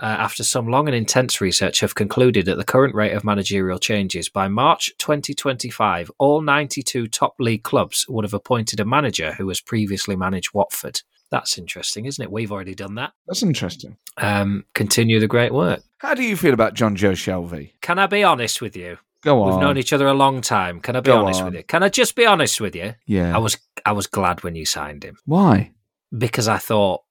[0.00, 3.78] uh, after some long and intense research, have concluded at the current rate of managerial
[3.78, 9.46] changes, by March 2025, all 92 top league clubs would have appointed a manager who
[9.48, 11.02] has previously managed Watford.
[11.30, 12.32] That's interesting, isn't it?
[12.32, 13.12] We've already done that.
[13.26, 13.96] That's interesting.
[14.18, 15.82] Um, continue the great work.
[15.98, 17.72] How do you feel about Jonjo Shelvey?
[17.80, 18.98] Can I be honest with you?
[19.22, 19.50] Go on.
[19.52, 20.80] We've known each other a long time.
[20.80, 21.46] Can I be Go honest on.
[21.46, 21.62] with you?
[21.62, 22.94] Can I just be honest with you?
[23.06, 23.34] yeah.
[23.34, 25.16] I was I was glad when you signed him.
[25.24, 25.70] Why?
[26.16, 27.02] Because I thought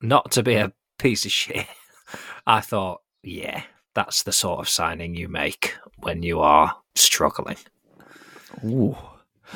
[0.00, 1.66] not to be a piece of shit.
[2.46, 3.62] I thought, yeah,
[3.94, 7.56] that's the sort of signing you make when you are struggling.
[8.64, 8.96] Ooh.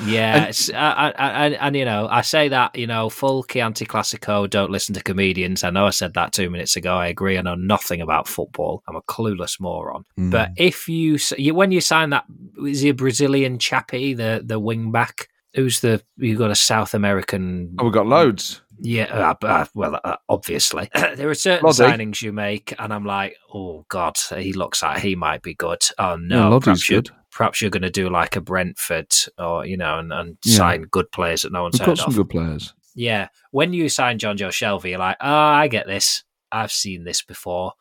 [0.04, 3.42] Yeah, And- it's, I, I, I, and you know, I say that you know, full
[3.44, 4.48] Chianti Classico.
[4.48, 5.64] Don't listen to comedians.
[5.64, 6.94] I know I said that two minutes ago.
[6.96, 7.38] I agree.
[7.38, 8.82] I know nothing about football.
[8.88, 10.04] I'm a clueless moron.
[10.18, 10.30] Mm.
[10.30, 12.24] But if you, you when you sign that,
[12.66, 15.28] is he a Brazilian chappie, the the wing back?
[15.54, 18.60] Who's the you got a South American oh, we've got loads.
[18.78, 20.90] Yeah, uh, uh, well, uh, obviously.
[20.94, 21.78] there are certain Lodi.
[21.84, 25.82] signings you make, and I'm like, oh, God, he looks like he might be good.
[25.98, 27.10] Oh, no, Lodi's perhaps, you're, good.
[27.32, 30.56] perhaps you're going to do like a Brentford or, you know, and, and Yeah.
[30.56, 32.16] sign good players that no one's We've got some of.
[32.16, 32.74] good players.
[32.94, 33.28] Yeah.
[33.50, 36.24] When you sign Jonjo Shelvey, you're like, oh, I get this.
[36.52, 37.72] I've seen this before.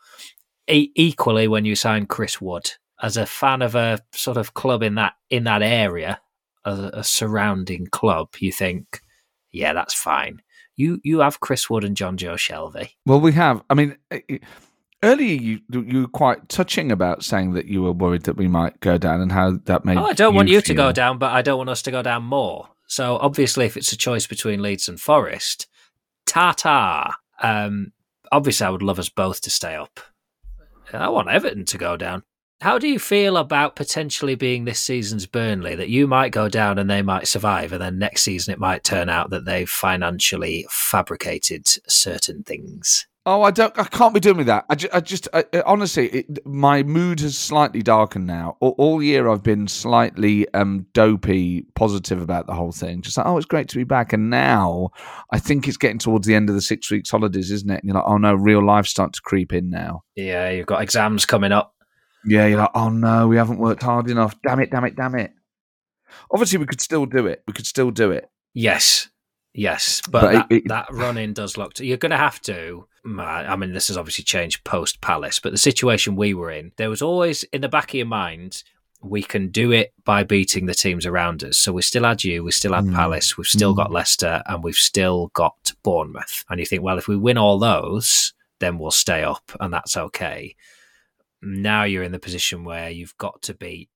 [0.70, 4.82] E- equally, when you sign Chris Wood, as a fan of a sort of club
[4.82, 6.20] in that in that area,
[6.64, 9.02] a, a surrounding club, you think,
[9.52, 10.42] yeah, that's fine.
[10.76, 12.92] You you have Chris Wood and Jonjo Shelvey.
[13.06, 13.64] Well, we have.
[13.70, 14.38] I mean, eh, eh,
[15.04, 18.80] earlier you you were quite touching about saying that you were worried that we might
[18.80, 19.98] go down and how that made.
[19.98, 22.02] Oh, I don't want you to go down, but I don't want us to go
[22.02, 22.70] down more.
[22.88, 25.68] So obviously, if it's a choice between Leeds and Forest,
[26.26, 27.18] ta ta.
[27.42, 27.94] Um,
[28.32, 30.00] obviously, I would love us both to stay up.
[30.94, 32.24] I want Everton to go down.
[32.66, 35.76] How do you feel about potentially being this season's Burnley?
[35.76, 38.84] That you might go down and they might survive, and then next season it might
[38.84, 43.06] turn out that they've financially fabricated certain things.
[43.28, 43.78] Oh, I don't.
[43.78, 44.66] I can't be doing with that.
[44.68, 48.58] I, ju- I just, I, I- honestly, it, my mood has slightly darkened now.
[48.62, 53.04] All, all year, I've been slightly um, dopey, positive about the whole thing.
[53.04, 54.12] Just like, oh, it's great to be back.
[54.12, 54.90] And now,
[55.32, 57.82] I think it's getting towards the end of the six weeks holidays, isn't it?
[57.82, 60.02] And you're like, oh no, real life starts to creep in now.
[60.16, 61.75] Yeah, you've got exams coming up.
[62.26, 64.36] Yeah, you're like, oh no, we haven't worked hard enough.
[64.46, 65.32] Damn it, damn it, damn it.
[66.32, 67.44] Obviously, we could still do it.
[67.48, 68.30] We could still do it.
[68.54, 69.10] Yes,
[69.54, 71.74] yes, but, But that, it- it- that run in does look.
[71.76, 72.88] To you're going to have to.
[73.20, 76.90] I mean, this has obviously changed post Palace, but the situation we were in, there
[76.90, 78.64] was always in the back of your mind,
[79.04, 81.60] we can do it by beating the teams around us.
[81.60, 82.96] So we still had you, we still had Mm.
[82.96, 83.78] Palace, we've still Mm.
[83.78, 86.44] got Leicester, and we've still got Bournemouth.
[86.50, 89.96] And you think, well, if we win all those, then we'll stay up, and that's
[89.96, 90.56] okay.
[91.46, 93.90] Now you're in the position where you've got to beat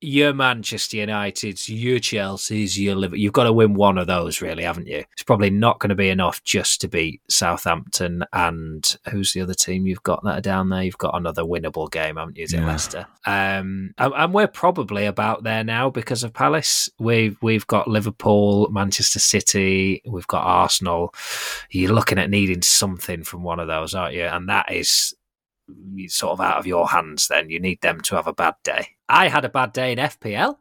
[0.00, 3.18] your Manchester United's, your Chelsea's, your Liverpool.
[3.18, 5.02] You've got to win one of those, really, haven't you?
[5.12, 9.54] It's probably not going to be enough just to beat Southampton and who's the other
[9.54, 10.84] team you've got that are down there?
[10.84, 12.44] You've got another winnable game, haven't you?
[12.44, 12.66] Is it Yeah.
[12.66, 13.06] Leicester?
[13.26, 16.88] Um, and, and we're probably about there now because of Palace.
[17.00, 21.12] We've we've got Liverpool, Manchester City, we've got Arsenal.
[21.70, 24.24] You're looking at needing something from one of those, aren't you?
[24.24, 25.12] And that is
[26.08, 27.50] sort of out of your hands then.
[27.50, 28.88] You need them to have a bad day.
[29.08, 30.56] I had a bad day in FPL.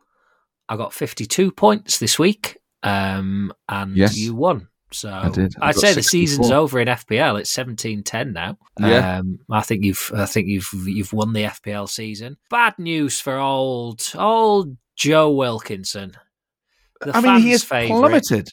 [0.69, 4.17] I got 52 points this week um, and Yes.
[4.17, 4.67] you won.
[4.91, 5.53] So I did.
[5.61, 7.39] I I'd say the season's over in FPL.
[7.39, 8.57] It's 17-10 now.
[8.79, 9.17] Yeah.
[9.19, 12.37] Um, I think you've I think you've you've won the FPL season.
[12.49, 16.13] Bad news for old old Joe Wilkinson.
[17.01, 17.99] The I mean, he fans' has favourite.
[17.99, 18.49] plummeted.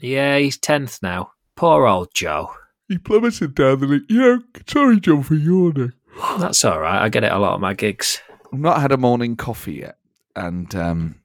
[0.00, 1.32] Yeah, he's 10th now.
[1.54, 2.50] Poor old Joe.
[2.94, 4.04] He plummeted down the league.
[4.08, 4.36] Yeah,
[4.68, 5.94] sorry, Jon, for yawning.
[6.38, 7.02] That's all right.
[7.02, 8.22] I get it a lot of my gigs.
[8.52, 9.96] I've not had a morning coffee yet,
[10.36, 11.16] and um,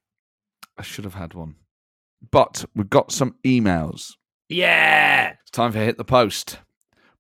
[0.79, 1.57] I should have had one.
[2.31, 4.13] But we've got some emails.
[4.47, 5.33] Yeah.
[5.43, 6.57] It's time for Hit the Post.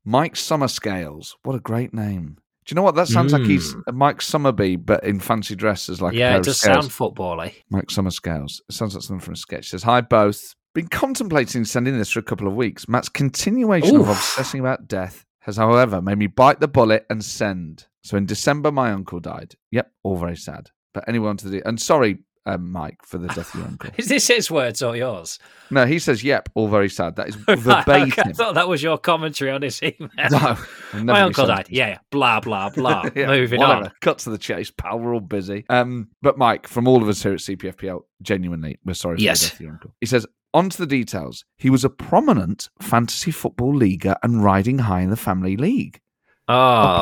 [0.03, 1.35] Mike Summerscales.
[1.43, 2.39] What a great name.
[2.65, 2.95] Do you know what?
[2.95, 6.39] That sounds like he's a Mike Summerbee, but in fancy dresses, like a yeah, pair
[6.39, 6.85] it does scales.
[6.85, 7.55] sound football-y.
[7.69, 8.61] Mike Summerscales.
[8.67, 9.69] It sounds like something from a sketch.
[9.69, 10.55] Says, Hi, both.
[10.79, 12.87] Been contemplating sending this for a couple of weeks.
[12.87, 17.87] Matt's continuation of obsessing about death has, however, made me bite the bullet and send.
[18.01, 19.55] So in December, my uncle died.
[19.71, 20.69] Yep, all very sad.
[20.93, 21.67] But anyone to the.
[21.67, 23.89] And sorry, um, Mike, for the death of your uncle.
[23.97, 25.37] Is this his words or yours?
[25.71, 27.15] No, he says, yep, all very sad.
[27.17, 28.09] That is verbatim.
[28.11, 30.09] okay, I thought that was your commentary on his email.
[30.31, 30.57] No,
[31.03, 31.67] My uncle died.
[31.69, 31.97] Yeah, yeah.
[32.11, 33.05] Blah, blah, blah.
[33.15, 33.85] Yeah, Moving whatever.
[33.85, 33.91] on.
[34.01, 34.99] Cut to the chase, pal.
[34.99, 35.65] We're all busy.
[35.69, 39.41] Um, but Mike, from all of us here at CPFPL, genuinely, we're sorry for Yes.
[39.41, 39.93] the death of your uncle.
[39.99, 41.45] He says, on to the details.
[41.57, 45.99] He was a prominent fantasy football leaguer and riding high in the family league.
[46.47, 46.53] Oh.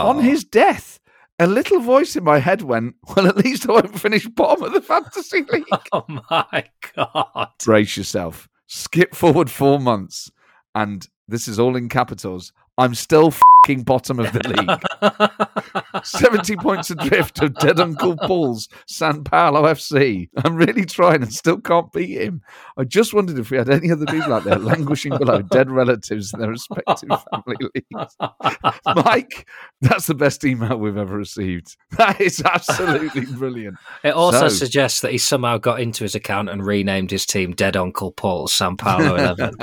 [0.01, 0.99] Upon his death,
[1.39, 4.73] a little voice in my head went, Well, at least I won't finish bottom of
[4.73, 5.65] the fantasy league.
[5.91, 6.63] Oh, my
[6.95, 7.49] God.
[7.63, 8.47] Brace yourself.
[8.67, 10.31] Skip forward four months.
[10.75, 12.53] And this is all in capitals.
[12.77, 13.31] I'm still
[13.67, 16.03] fing bottom of the league.
[16.03, 20.29] 70 points adrift of dead Uncle Paul's San Paolo FC.
[20.43, 22.41] I'm really trying and still can't beat him.
[22.77, 26.33] I just wondered if we had any other people out there languishing below dead relatives
[26.33, 28.15] in their respective family leagues.
[29.03, 29.47] Mike,
[29.81, 31.75] that's the best email we've ever received.
[31.97, 33.77] That is absolutely brilliant.
[34.03, 37.53] It also So- suggests that he somehow got into his account and renamed his team
[37.53, 39.55] Dead Uncle Paul San Paolo 11.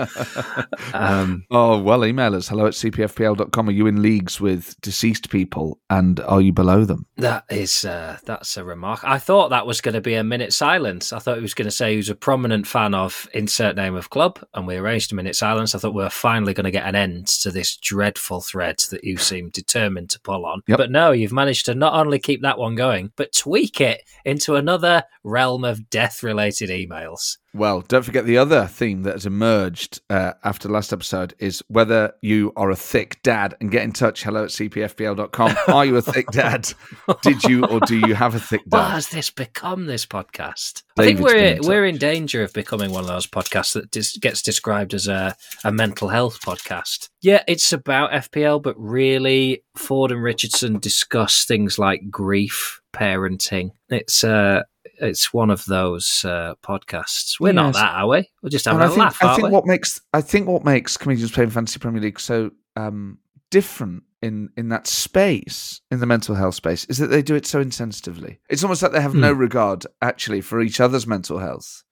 [0.93, 3.69] um, Oh, well, email us hello at cpfpl.com.
[3.69, 7.07] Are you in leagues with deceased people and are you below them?
[7.17, 9.01] that is, uh, that's a remark.
[9.05, 11.13] I thought that was going to be a minute silence.
[11.13, 13.95] I thought he was going to say he was a prominent fan of insert name
[13.95, 15.75] of club, and we arranged a minute silence.
[15.75, 19.05] I thought we were finally going to get an end to this dreadful thread that
[19.05, 20.63] you seem determined to pull on.
[20.67, 20.79] Yep.
[20.79, 24.57] But no, you've managed to not only keep that one going, but tweak it into
[24.57, 27.39] another realm of death related emails.
[27.55, 32.13] Well, don't forget the other theme that has emerged uh, after last episode is whether
[32.21, 34.25] you are a thick dad and get in touch.
[34.25, 35.57] Hello at cpfpl.com.
[35.69, 36.73] Are you a thick dad?
[37.23, 38.79] Did you or do you have a thick dad?
[38.79, 39.87] What has this become?
[39.87, 40.83] This podcast?
[40.99, 44.17] I think we're in we're in danger of becoming one of those podcasts that dis-
[44.17, 47.09] gets described as a, a mental health podcast.
[47.23, 53.71] Yeah, it's about FPL, but really, Ford and Richardson discuss things like grief parenting.
[53.89, 54.63] It's uh,
[55.01, 57.41] it's one of those uh, podcasts.
[57.41, 58.29] We're not that, are we?
[58.43, 59.53] We're just having And I a think, laugh, I think we?
[59.53, 63.19] what makes I think what makes comedians playing fantasy Premier League so um,
[63.51, 67.47] different in in that space in the mental health space is that they do it
[67.47, 68.39] so insensitively.
[68.49, 71.83] It's almost like they have no regard actually for each other's mental health.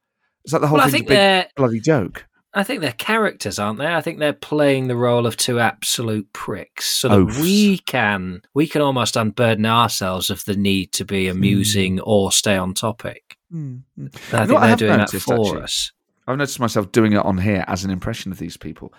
[0.44, 2.26] Is that the whole well, I thing's a think big bloody joke.
[2.54, 3.86] I think they're characters, aren't they?
[3.86, 7.40] I think they're playing the role of two absolute pricks, so that Oafs.
[7.40, 12.56] we can we can almost unburden ourselves of the need to be amusing or stay
[12.56, 13.38] on topic.
[13.52, 13.98] Mm, mm.
[13.98, 15.62] I You know think what I they're have doing that noticed, for actually?
[15.62, 15.92] us.
[16.26, 18.92] I've noticed myself doing it on here as an impression of these people.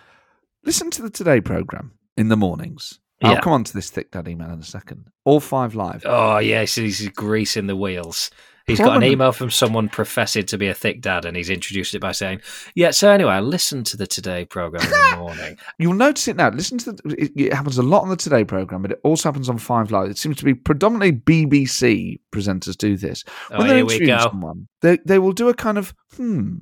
[0.64, 2.98] Listen to the Today program in the mornings.
[3.22, 3.40] I'll Yeah.
[3.40, 5.06] come on to this thick dad email in a second.
[5.24, 6.02] All five live.
[6.04, 8.30] Oh yes, he's greasing the wheels.
[8.66, 11.94] He's got an email from someone professing to be a thick dad, and he's introduced
[11.94, 12.40] it by saying,
[12.74, 15.58] "Yeah." So anyway, I listened to the Today program in the morning.
[15.78, 16.48] You'll notice it now.
[16.48, 19.28] Listen to the, it, it happens a lot on the Today program, but it also
[19.28, 20.10] happens on Five Live.
[20.10, 23.24] It seems to be predominantly BBC presenters do this.
[23.50, 26.56] Oh, When they're here interviewing someone, they they will do a kind of hmm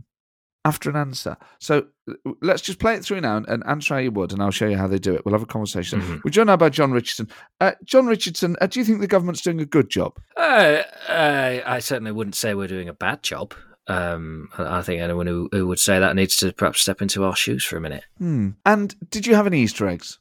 [0.65, 1.37] after an answer.
[1.59, 1.87] So
[2.41, 4.67] let's just play it through now and, and answer how you would, and I'll show
[4.67, 5.25] you how they do it.
[5.25, 6.01] We'll have a conversation.
[6.01, 6.21] Mhm.
[6.25, 7.29] We're joined now by John Richardson.
[7.61, 10.19] Uh, John Richardson, uh, do you think the government's doing a good job?
[10.37, 13.55] Uh, I certainly wouldn't say we're doing a bad job.
[13.88, 17.25] Um, I I think anyone who, who would say that needs to perhaps step into
[17.25, 18.05] our shoes for a minute.
[18.19, 18.51] Hmm.
[18.65, 20.19] And did you have any Easter eggs?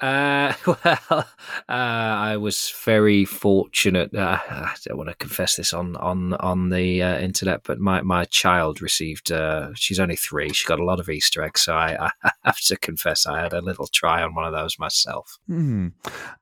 [0.00, 1.24] Uh, well, uh,
[1.68, 4.14] I was very fortunate.
[4.14, 8.00] Uh, I don't want to confess this on on on the uh, internet, but my
[8.00, 9.30] my child received.
[9.30, 10.52] Uh, she's only three.
[10.52, 13.52] She got a lot of Easter eggs, so I, I have to confess I had
[13.52, 15.38] a little try on one of those myself.
[15.46, 15.88] Hmm.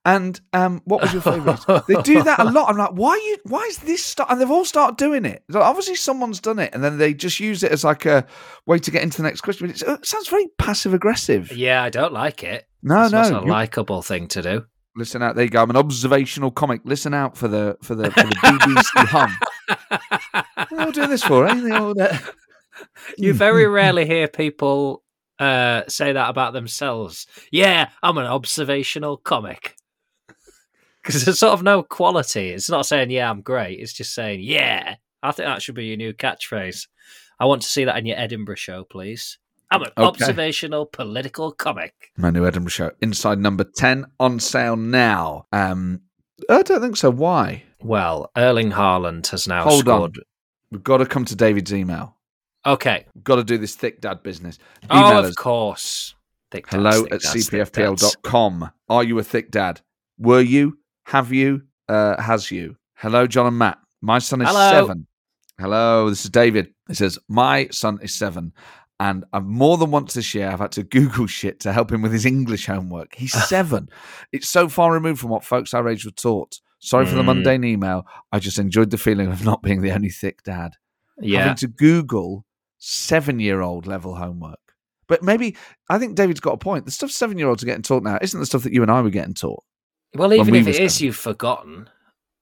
[0.05, 1.61] And um, what was your favourite?
[1.89, 2.71] they do that a lot.
[2.71, 3.39] I'm like, why you?
[3.45, 4.31] Why is this start?
[4.31, 5.43] And they've all started doing it.
[5.51, 8.25] So obviously, someone's done it, and then they just use it as like a
[8.67, 9.71] way to get into the next question.
[9.71, 11.51] It sounds very passive aggressive.
[11.51, 12.68] Yeah, I don't like it.
[12.83, 14.67] No, no, it's not a you- likable thing to do.
[14.97, 15.37] Listen out.
[15.37, 15.63] There you go.
[15.63, 16.81] I'm an observational comic.
[16.85, 19.31] Listen out for the for the, for the BBC hum.
[19.69, 21.47] What are they all doing this for?
[21.47, 22.19] Eh?
[23.17, 25.03] You very rarely hear people
[25.41, 27.27] uh, say that about themselves.
[27.51, 29.75] Yeah, I'm an observational comic.
[31.03, 32.51] Because there's sort of no quality.
[32.51, 33.81] It's not saying, yeah, I'm great.
[33.81, 34.97] It's just saying, yeah.
[35.23, 36.87] I think that should be your new catchphrase.
[37.41, 39.39] I want to see that in your Edinburgh show, please.
[39.71, 40.07] I'm an Okay.
[40.07, 42.11] observational political comic.
[42.17, 45.47] My new Edinburgh show, Inside Number Ten, on sale now.
[45.53, 46.01] Um,
[46.49, 47.11] I don't think so.
[47.11, 47.65] Why?
[47.83, 49.99] Well, Erling Haaland has now Hold on.
[50.13, 50.21] scored.
[50.71, 52.17] We've got to come to David's email.
[52.67, 53.07] Okay.
[53.15, 54.59] We've got to do this thick dad business.
[54.91, 55.35] Oh, of us.
[55.35, 56.15] course.
[56.51, 58.71] Thick dads, hello thick at dads, cpfpl.com.
[58.89, 59.81] Are you a thick dad?
[60.19, 60.79] Were you?
[61.07, 61.63] Have you?
[61.89, 62.77] Uh, has you?
[62.95, 63.79] Hello, John and Matt.
[64.01, 64.71] My son is Hello.
[64.71, 65.07] seven.
[65.61, 66.73] Hello, this is David.
[66.89, 68.53] It says, My son is seven.
[69.01, 72.03] And I've more than once this year, I've had to Google shit to help him
[72.03, 73.15] with his English homework.
[73.15, 73.89] He's seven.
[74.33, 76.59] it's so far removed from what folks our age were taught.
[76.81, 77.27] Sorry for the Mm.
[77.27, 78.07] mundane email.
[78.33, 80.73] I just enjoyed the feeling of not being the only thick dad
[81.21, 81.41] Yeah.
[81.41, 82.45] having to Google
[82.79, 84.59] seven year old level homework.
[85.09, 85.57] But maybe
[85.89, 86.85] I think David's got a point.
[86.85, 88.91] The stuff seven year olds are getting taught now isn't the stuff that you and
[88.91, 89.65] I were getting taught.
[90.15, 91.89] Well, even we if it is you've forgotten,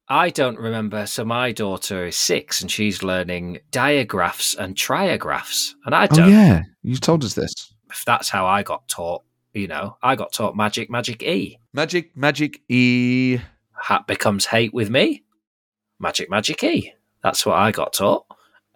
[0.09, 1.07] I don't remember.
[1.07, 5.73] So my daughter is six and she's learning diagraphs and triagraphs.
[5.85, 7.53] And I Oh don't, Oh, yeah, you told us this.
[7.91, 11.59] if that's how I got taught, you know, I got taught magic, magic E.
[11.73, 13.39] Magic, magic, e.
[13.81, 15.25] Hat becomes hate with me.
[15.99, 16.93] Magic, magic E.
[17.23, 18.27] That's what I got taught.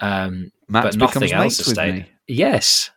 [0.01, 1.95] Um, Matt but becomes nothing else mates has with stayed.
[1.95, 2.11] me.
[2.27, 2.91] Yes.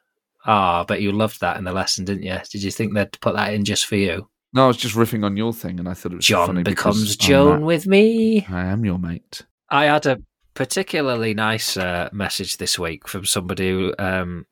[0.46, 2.38] Ah, but you loved that in the lesson, didn't you?
[2.52, 4.28] Did you think they'd put that in just for you?
[4.54, 6.64] No, I was just riffing on your thing, and I thought it was John funny
[6.64, 7.62] becomes because I'm Joan Matt.
[7.64, 8.46] with me.
[8.50, 9.42] I am your mate.
[9.70, 10.22] I had a
[10.54, 14.46] particularly nice uh, message this week from somebody who um,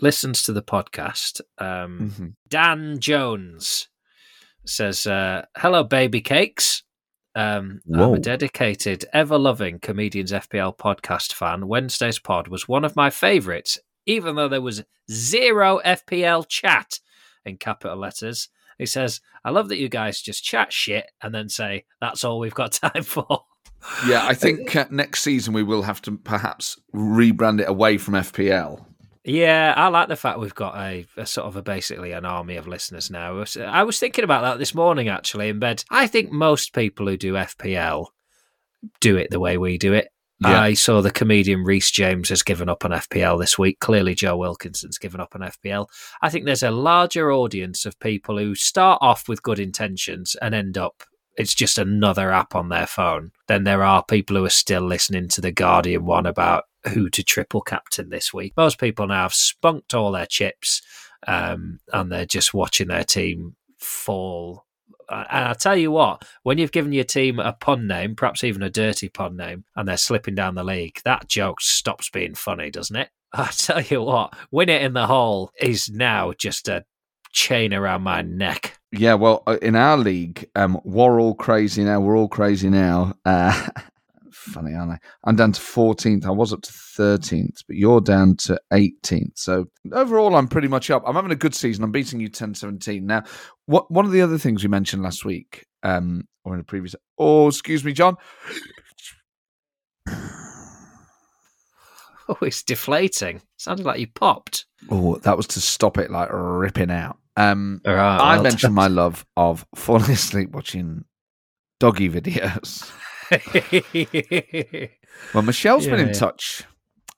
[0.00, 1.40] listens to the podcast.
[1.58, 2.32] Um, Mhm.
[2.48, 3.88] Dan Jones
[4.66, 6.82] says, uh, "Hello, baby cakes.
[7.34, 11.66] Um, I'm a dedicated, ever-loving comedians FPL podcast fan.
[11.68, 17.00] Wednesday's pod was one of my favourites, even though there was zero FPL chat
[17.46, 21.48] in capital letters." He says, "I love that you guys just chat shit and then
[21.48, 23.44] say that's all we've got time for."
[24.06, 28.14] Yeah, I think uh, next season we will have to perhaps rebrand it away from
[28.14, 28.84] FPL.
[29.24, 32.56] Yeah, I like the fact we've got a, a sort of a basically an army
[32.56, 33.28] of listeners now.
[33.28, 35.84] I was, I was thinking about that this morning actually in bed.
[35.90, 38.06] I think most people who do FPL
[39.00, 40.08] do it the way we do it.
[40.40, 40.60] Yeah.
[40.60, 43.80] I saw the comedian Rhys James has given up on FPL this week.
[43.80, 45.86] Clearly, Joe Wilkinson's given up on FPL.
[46.20, 50.54] I think there's a larger audience of people who start off with good intentions and
[50.54, 51.04] end up
[51.36, 53.30] it's just another app on their phone.
[53.46, 57.22] Then there are people who are still listening to the Guardian one about who to
[57.22, 58.54] triple captain this week.
[58.56, 60.82] Most people now have spunked all their chips
[61.26, 64.64] um, and they're just watching their team fall
[65.08, 68.62] And I tell you what, when you've given your team a pun name, perhaps even
[68.62, 72.70] a dirty pun name, and they're slipping down the league, that joke stops being funny,
[72.70, 73.10] doesn't it?
[73.32, 76.84] I tell you what, win it in the hole is now just a
[77.32, 78.78] chain around my neck.
[78.92, 82.00] Yeah, well, uh, in our league, um, we're all crazy now.
[82.00, 83.14] We're all crazy now.
[83.24, 83.68] Uh,
[84.46, 84.98] funny, aren't I?
[85.24, 86.24] I'm down to 14th.
[86.24, 89.32] I was up to 13th, but you're down to 18th.
[89.34, 91.02] So overall, I'm pretty much up.
[91.06, 91.84] I'm having a good season.
[91.84, 93.04] I'm beating you 10 17.
[93.04, 93.24] Now,
[93.66, 96.94] what one of the other things we mentioned last week, um, or in a previous.
[97.18, 98.16] Oh, excuse me, John.
[102.28, 103.40] Oh, it's deflating.
[103.56, 104.66] Sounded like you popped.
[104.90, 107.18] Oh, that was to stop it like ripping out.
[107.36, 111.04] Um, right, I well mentioned my love of falling asleep watching
[111.78, 112.90] doggy videos.
[115.32, 116.12] Well, Michelle's been in yeah.
[116.12, 116.64] touch.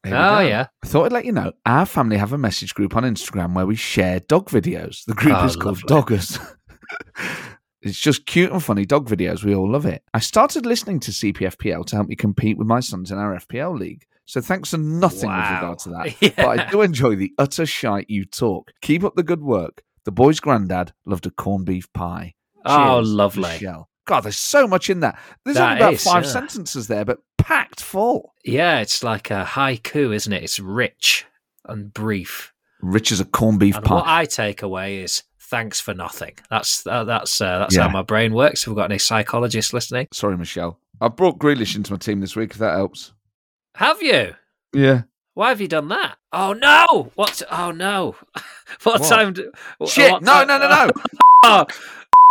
[0.05, 0.67] Here oh yeah.
[0.85, 3.67] I thought I'd let you know our family have a message group on Instagram where
[3.67, 5.05] we share dog videos.
[5.05, 6.17] The group Oh, is called lovely.
[6.17, 6.57] Doggers.
[7.83, 9.43] it's just cute and funny dog videos.
[9.43, 10.03] We all love it.
[10.15, 13.77] I started listening to CPFPL to help me compete with my sons in our FPL
[13.77, 14.05] league.
[14.27, 16.23] So thanks for nothing with regard to that.
[16.23, 16.31] Yeah.
[16.37, 18.71] But I do enjoy the utter shite you talk.
[18.83, 19.83] Keep up the good work.
[20.05, 22.35] The boy's granddad loved a corned beef pie.
[22.65, 23.43] Oh, lovely.
[23.43, 23.89] Michelle.
[24.09, 25.19] God, there's so much in that.
[25.45, 26.31] There's That only about is, five yeah.
[26.31, 28.35] sentences there, but packed full.
[28.45, 30.43] Yeah, it's like a haiku, isn't it?
[30.43, 31.25] It's rich
[31.67, 32.53] and brief.
[32.81, 33.95] Rich as a corned beef And pie.
[33.95, 36.35] what I take away is thanks for nothing.
[36.51, 37.83] That's uh, that's uh, that's Yeah.
[37.83, 38.63] how my brain works.
[38.63, 40.79] If we've got any psychologists listening, Sorry, Michelle.
[41.01, 43.13] I've brought Grealish into my team this week, if that helps.
[43.77, 44.35] have you?
[44.73, 45.03] Yeah.
[45.35, 46.17] Why have you done that?
[46.33, 47.13] Oh no!
[47.15, 47.43] What's?
[47.51, 48.17] Oh no!
[48.83, 49.09] what, What?
[49.09, 49.33] time?
[49.35, 49.53] Do,
[49.87, 50.11] Shit.
[50.13, 50.91] what No, time- no, no, no.
[51.45, 51.67] Oh,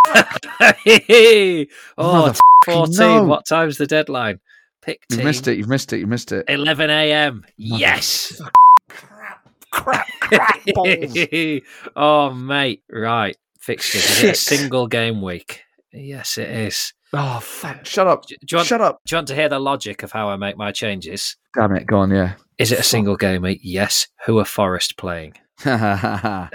[1.97, 2.33] oh
[2.65, 2.97] Motherfucking 14.
[2.97, 3.23] no.
[3.23, 4.39] What time's the deadline?
[4.81, 5.57] Pick You've missed it.
[5.57, 5.99] You've missed it.
[5.99, 6.45] You've missed it.
[6.47, 7.45] 11 a.m.
[7.57, 8.41] Yes.
[9.71, 11.17] Crap, crap, balls.
[11.95, 12.81] oh, mate.
[12.89, 13.35] Right.
[13.59, 14.05] Fixtures.
[14.05, 15.61] Is it a single game week?
[15.91, 16.93] Yes, it is.
[17.13, 17.85] Oh, fuck.
[17.85, 18.25] Shut up.
[18.25, 19.01] Do do you, want, Shut up.
[19.05, 21.35] do you want to hear the logic of how I make my changes?
[21.53, 21.85] Damn it.
[21.85, 22.35] Go on, yeah.
[22.57, 23.59] Is it a single game week?
[23.63, 24.07] Yes.
[24.25, 25.33] Who are Forest playing?
[25.65, 26.49] oh,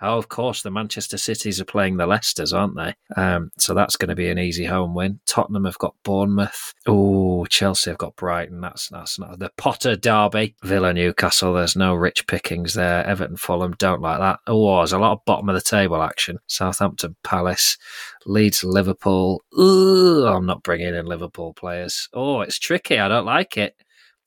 [0.00, 2.94] of course, the Manchester Cities are playing the Leicesters, aren't they?
[3.20, 5.18] Um, so that's going to be an easy home win.
[5.26, 6.74] Tottenham have got Bournemouth.
[6.86, 8.60] Oh, Chelsea have got Brighton.
[8.60, 10.54] That's that's not the Potter Derby.
[10.62, 11.54] Villa Newcastle.
[11.54, 13.04] There's no rich pickings there.
[13.04, 14.38] Everton Fulham don't like that.
[14.46, 16.38] Oh, there's a lot of bottom of the table action.
[16.46, 17.78] Southampton Palace,
[18.26, 19.42] Leeds Liverpool.
[19.58, 22.08] Ooh, I'm not bringing in Liverpool players.
[22.12, 22.98] Oh, it's tricky.
[22.98, 23.74] I don't like it.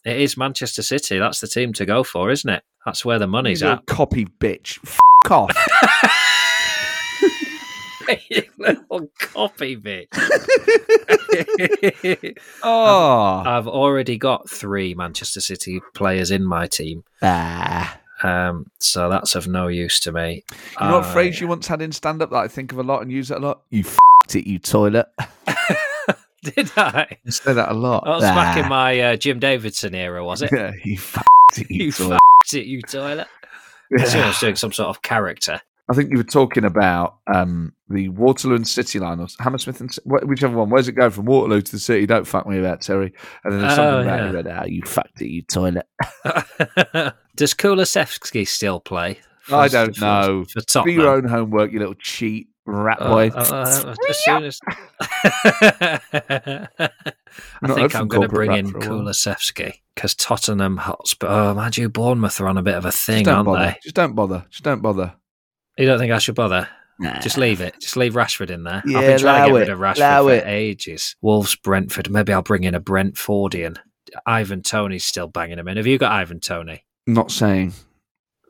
[0.05, 1.17] It is Manchester City.
[1.19, 2.63] That's the team to go for, isn't it?
[2.85, 3.85] That's where the money's You at.
[3.87, 4.79] copy bitch.
[4.85, 4.99] F
[5.31, 5.51] off.
[8.29, 10.05] You little copy bitch.
[12.63, 13.43] oh.
[13.45, 17.99] I've already got three Manchester City players in my team, Ah.
[18.21, 20.43] um, so that's of no use to me.
[20.79, 22.83] You know what phrase you once had in stand up that I think of a
[22.83, 23.61] lot and use it a lot?
[23.71, 25.07] You f***ed it, you toilet.
[26.55, 27.17] Did I?
[27.25, 28.03] I say that a lot.
[28.05, 30.51] That was back in my uh, Jim Davidson era, was it?
[30.53, 32.13] Yeah, you f***ed it, you, You toilet.
[32.15, 33.27] f***ed it, you toilet.
[33.97, 34.23] I Yeah.
[34.23, 35.61] I was doing some sort of character.
[35.87, 39.95] I think you were talking about um, the Waterloo and City line, or Hammersmith and
[40.05, 40.71] whichever one.
[40.71, 42.07] Where's it going from Waterloo to the City?
[42.07, 43.13] Don't fuck me about Terry.
[43.43, 44.27] And then there's Oh, something about yeah.
[44.27, 45.85] you read, ah, you fucked it, you toilet.
[47.35, 49.19] Does Kulusevski still play?
[49.51, 50.45] I don't for- know.
[50.45, 53.29] For Do your own homework, you little cheat rat Uh, boy.
[53.29, 56.69] uh, uh, as soon as I
[57.61, 58.89] Not think I'm going to bring in for a while.
[59.01, 61.27] Kulusevski because Tottenham Hotspur.
[61.27, 63.65] Oh, mind you, Bournemouth are on a bit of a thing, Just don't aren't bother.
[63.65, 63.77] they?
[63.83, 64.45] Just don't bother.
[64.49, 65.13] Just don't bother.
[65.77, 66.67] You don't think I should bother?
[66.99, 67.19] Nah.
[67.19, 67.75] Just leave it.
[67.81, 68.81] Just leave Rashford in there.
[68.85, 69.59] I've Yeah, been trying to get it.
[69.59, 70.47] rid of Rashford Allow for it.
[70.47, 71.15] ages.
[71.21, 72.09] Wolves, Brentford.
[72.09, 73.77] Maybe I'll bring in a Brentfordian.
[74.25, 75.75] Ivan Toney's still banging him in.
[75.77, 76.85] Have you got Ivan Toney?
[77.05, 77.73] Not saying.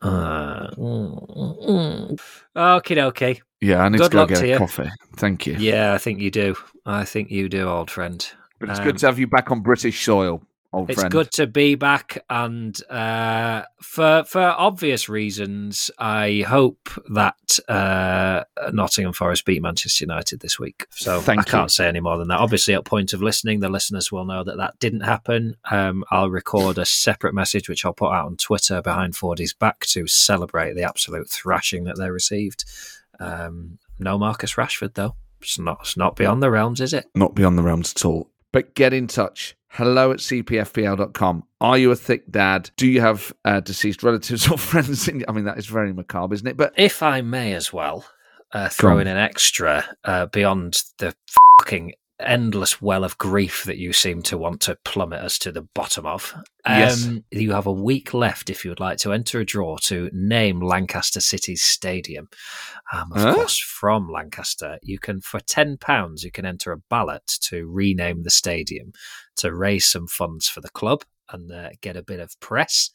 [0.06, 2.20] Uh, mm, mm.
[2.56, 3.42] Okie dokie.
[3.62, 4.58] Yeah, I need Good to go get to a you.
[4.58, 4.90] coffee.
[5.18, 5.56] Thank you.
[5.58, 6.56] Yeah, I think you do.
[6.86, 8.26] I think you do, old friend.
[8.60, 10.42] But it's Um, good to have you back on British soil,
[10.76, 11.12] old It's friend.
[11.12, 19.14] good to be back, and uh, for for obvious reasons, I hope that uh, Nottingham
[19.14, 20.86] Forest beat Manchester United this week.
[20.92, 22.40] So Thank I can't say any more than that.
[22.40, 25.56] Obviously, at point of listening, the listeners will know that that didn't happen.
[25.72, 29.80] Um, I'll record a separate message which I'll put out on Twitter behind Fordy's back
[29.88, 32.66] to celebrate the absolute thrashing that they received.
[33.20, 35.16] Um, no Marcus Rashford though.
[35.42, 35.80] It's not.
[35.82, 37.06] It's not beyond the realms, is it?
[37.14, 38.30] Not beyond the realms at all.
[38.52, 39.56] But get in touch.
[39.76, 41.44] Hello at cpfpl.com.
[41.60, 42.70] Are you a thick dad?
[42.78, 45.10] Do you have uh, deceased relatives or friends?
[45.10, 46.56] In, I mean, that is very macabre, isn't it?
[46.56, 48.06] But if I may as well,
[48.54, 51.14] uh, throw in an extra uh, beyond the
[51.60, 55.62] fucking endless well of grief that you seem to want to plummet us to the
[55.62, 56.34] bottom of.
[56.66, 57.10] Um, Yes.
[57.32, 60.62] You have a week left if you would like to enter a draw to name
[60.62, 62.30] Lancaster City's stadium.
[62.94, 63.34] Um, of Huh?
[63.36, 68.32] course, from Lancaster, you can, for £10, you can enter a ballot to rename the
[68.32, 68.94] stadium
[69.38, 72.90] to raise some funds for the club and uh, get a bit of press.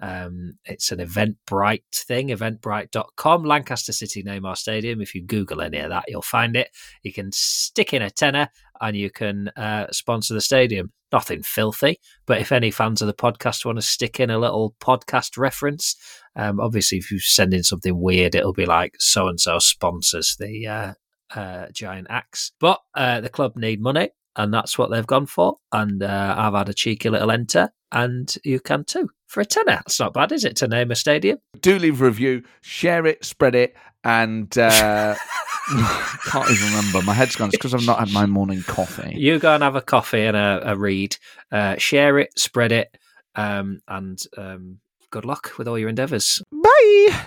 [0.00, 3.44] Um, it's an Eventbrite thing, eventbrite.com.
[3.44, 5.00] Lancaster City name a Stadium.
[5.00, 6.70] If you Google any of that, you'll find it.
[7.02, 8.48] You can stick in a tenner
[8.80, 10.92] and you can uh, sponsor the stadium.
[11.12, 14.74] Nothing filthy, but if any fans of the podcast want to stick in a little
[14.80, 15.94] podcast reference,
[16.34, 20.36] um, obviously, if you send in something weird, it'll be like so and so sponsors
[20.40, 20.94] the uh,
[21.32, 22.50] uh, giant axe.
[22.58, 25.58] But uh, the club need money, and that's what they've gone for.
[25.70, 29.76] And uh, I've had a cheeky little enter, and you can too for a tenner.
[29.76, 31.38] That's not bad, is it, to name a stadium?
[31.60, 35.14] Do leave a review, share it, spread it, and uh,
[36.26, 37.00] can't even remember.
[37.02, 37.48] My head's gone.
[37.48, 39.14] It's because I've not had my morning coffee.
[39.16, 41.16] You go and have a coffee and a, a read,
[41.50, 42.94] uh, share it, spread it,
[43.34, 44.80] um, and um,
[45.10, 46.42] good luck with all your endeavours.
[46.52, 47.26] Bye.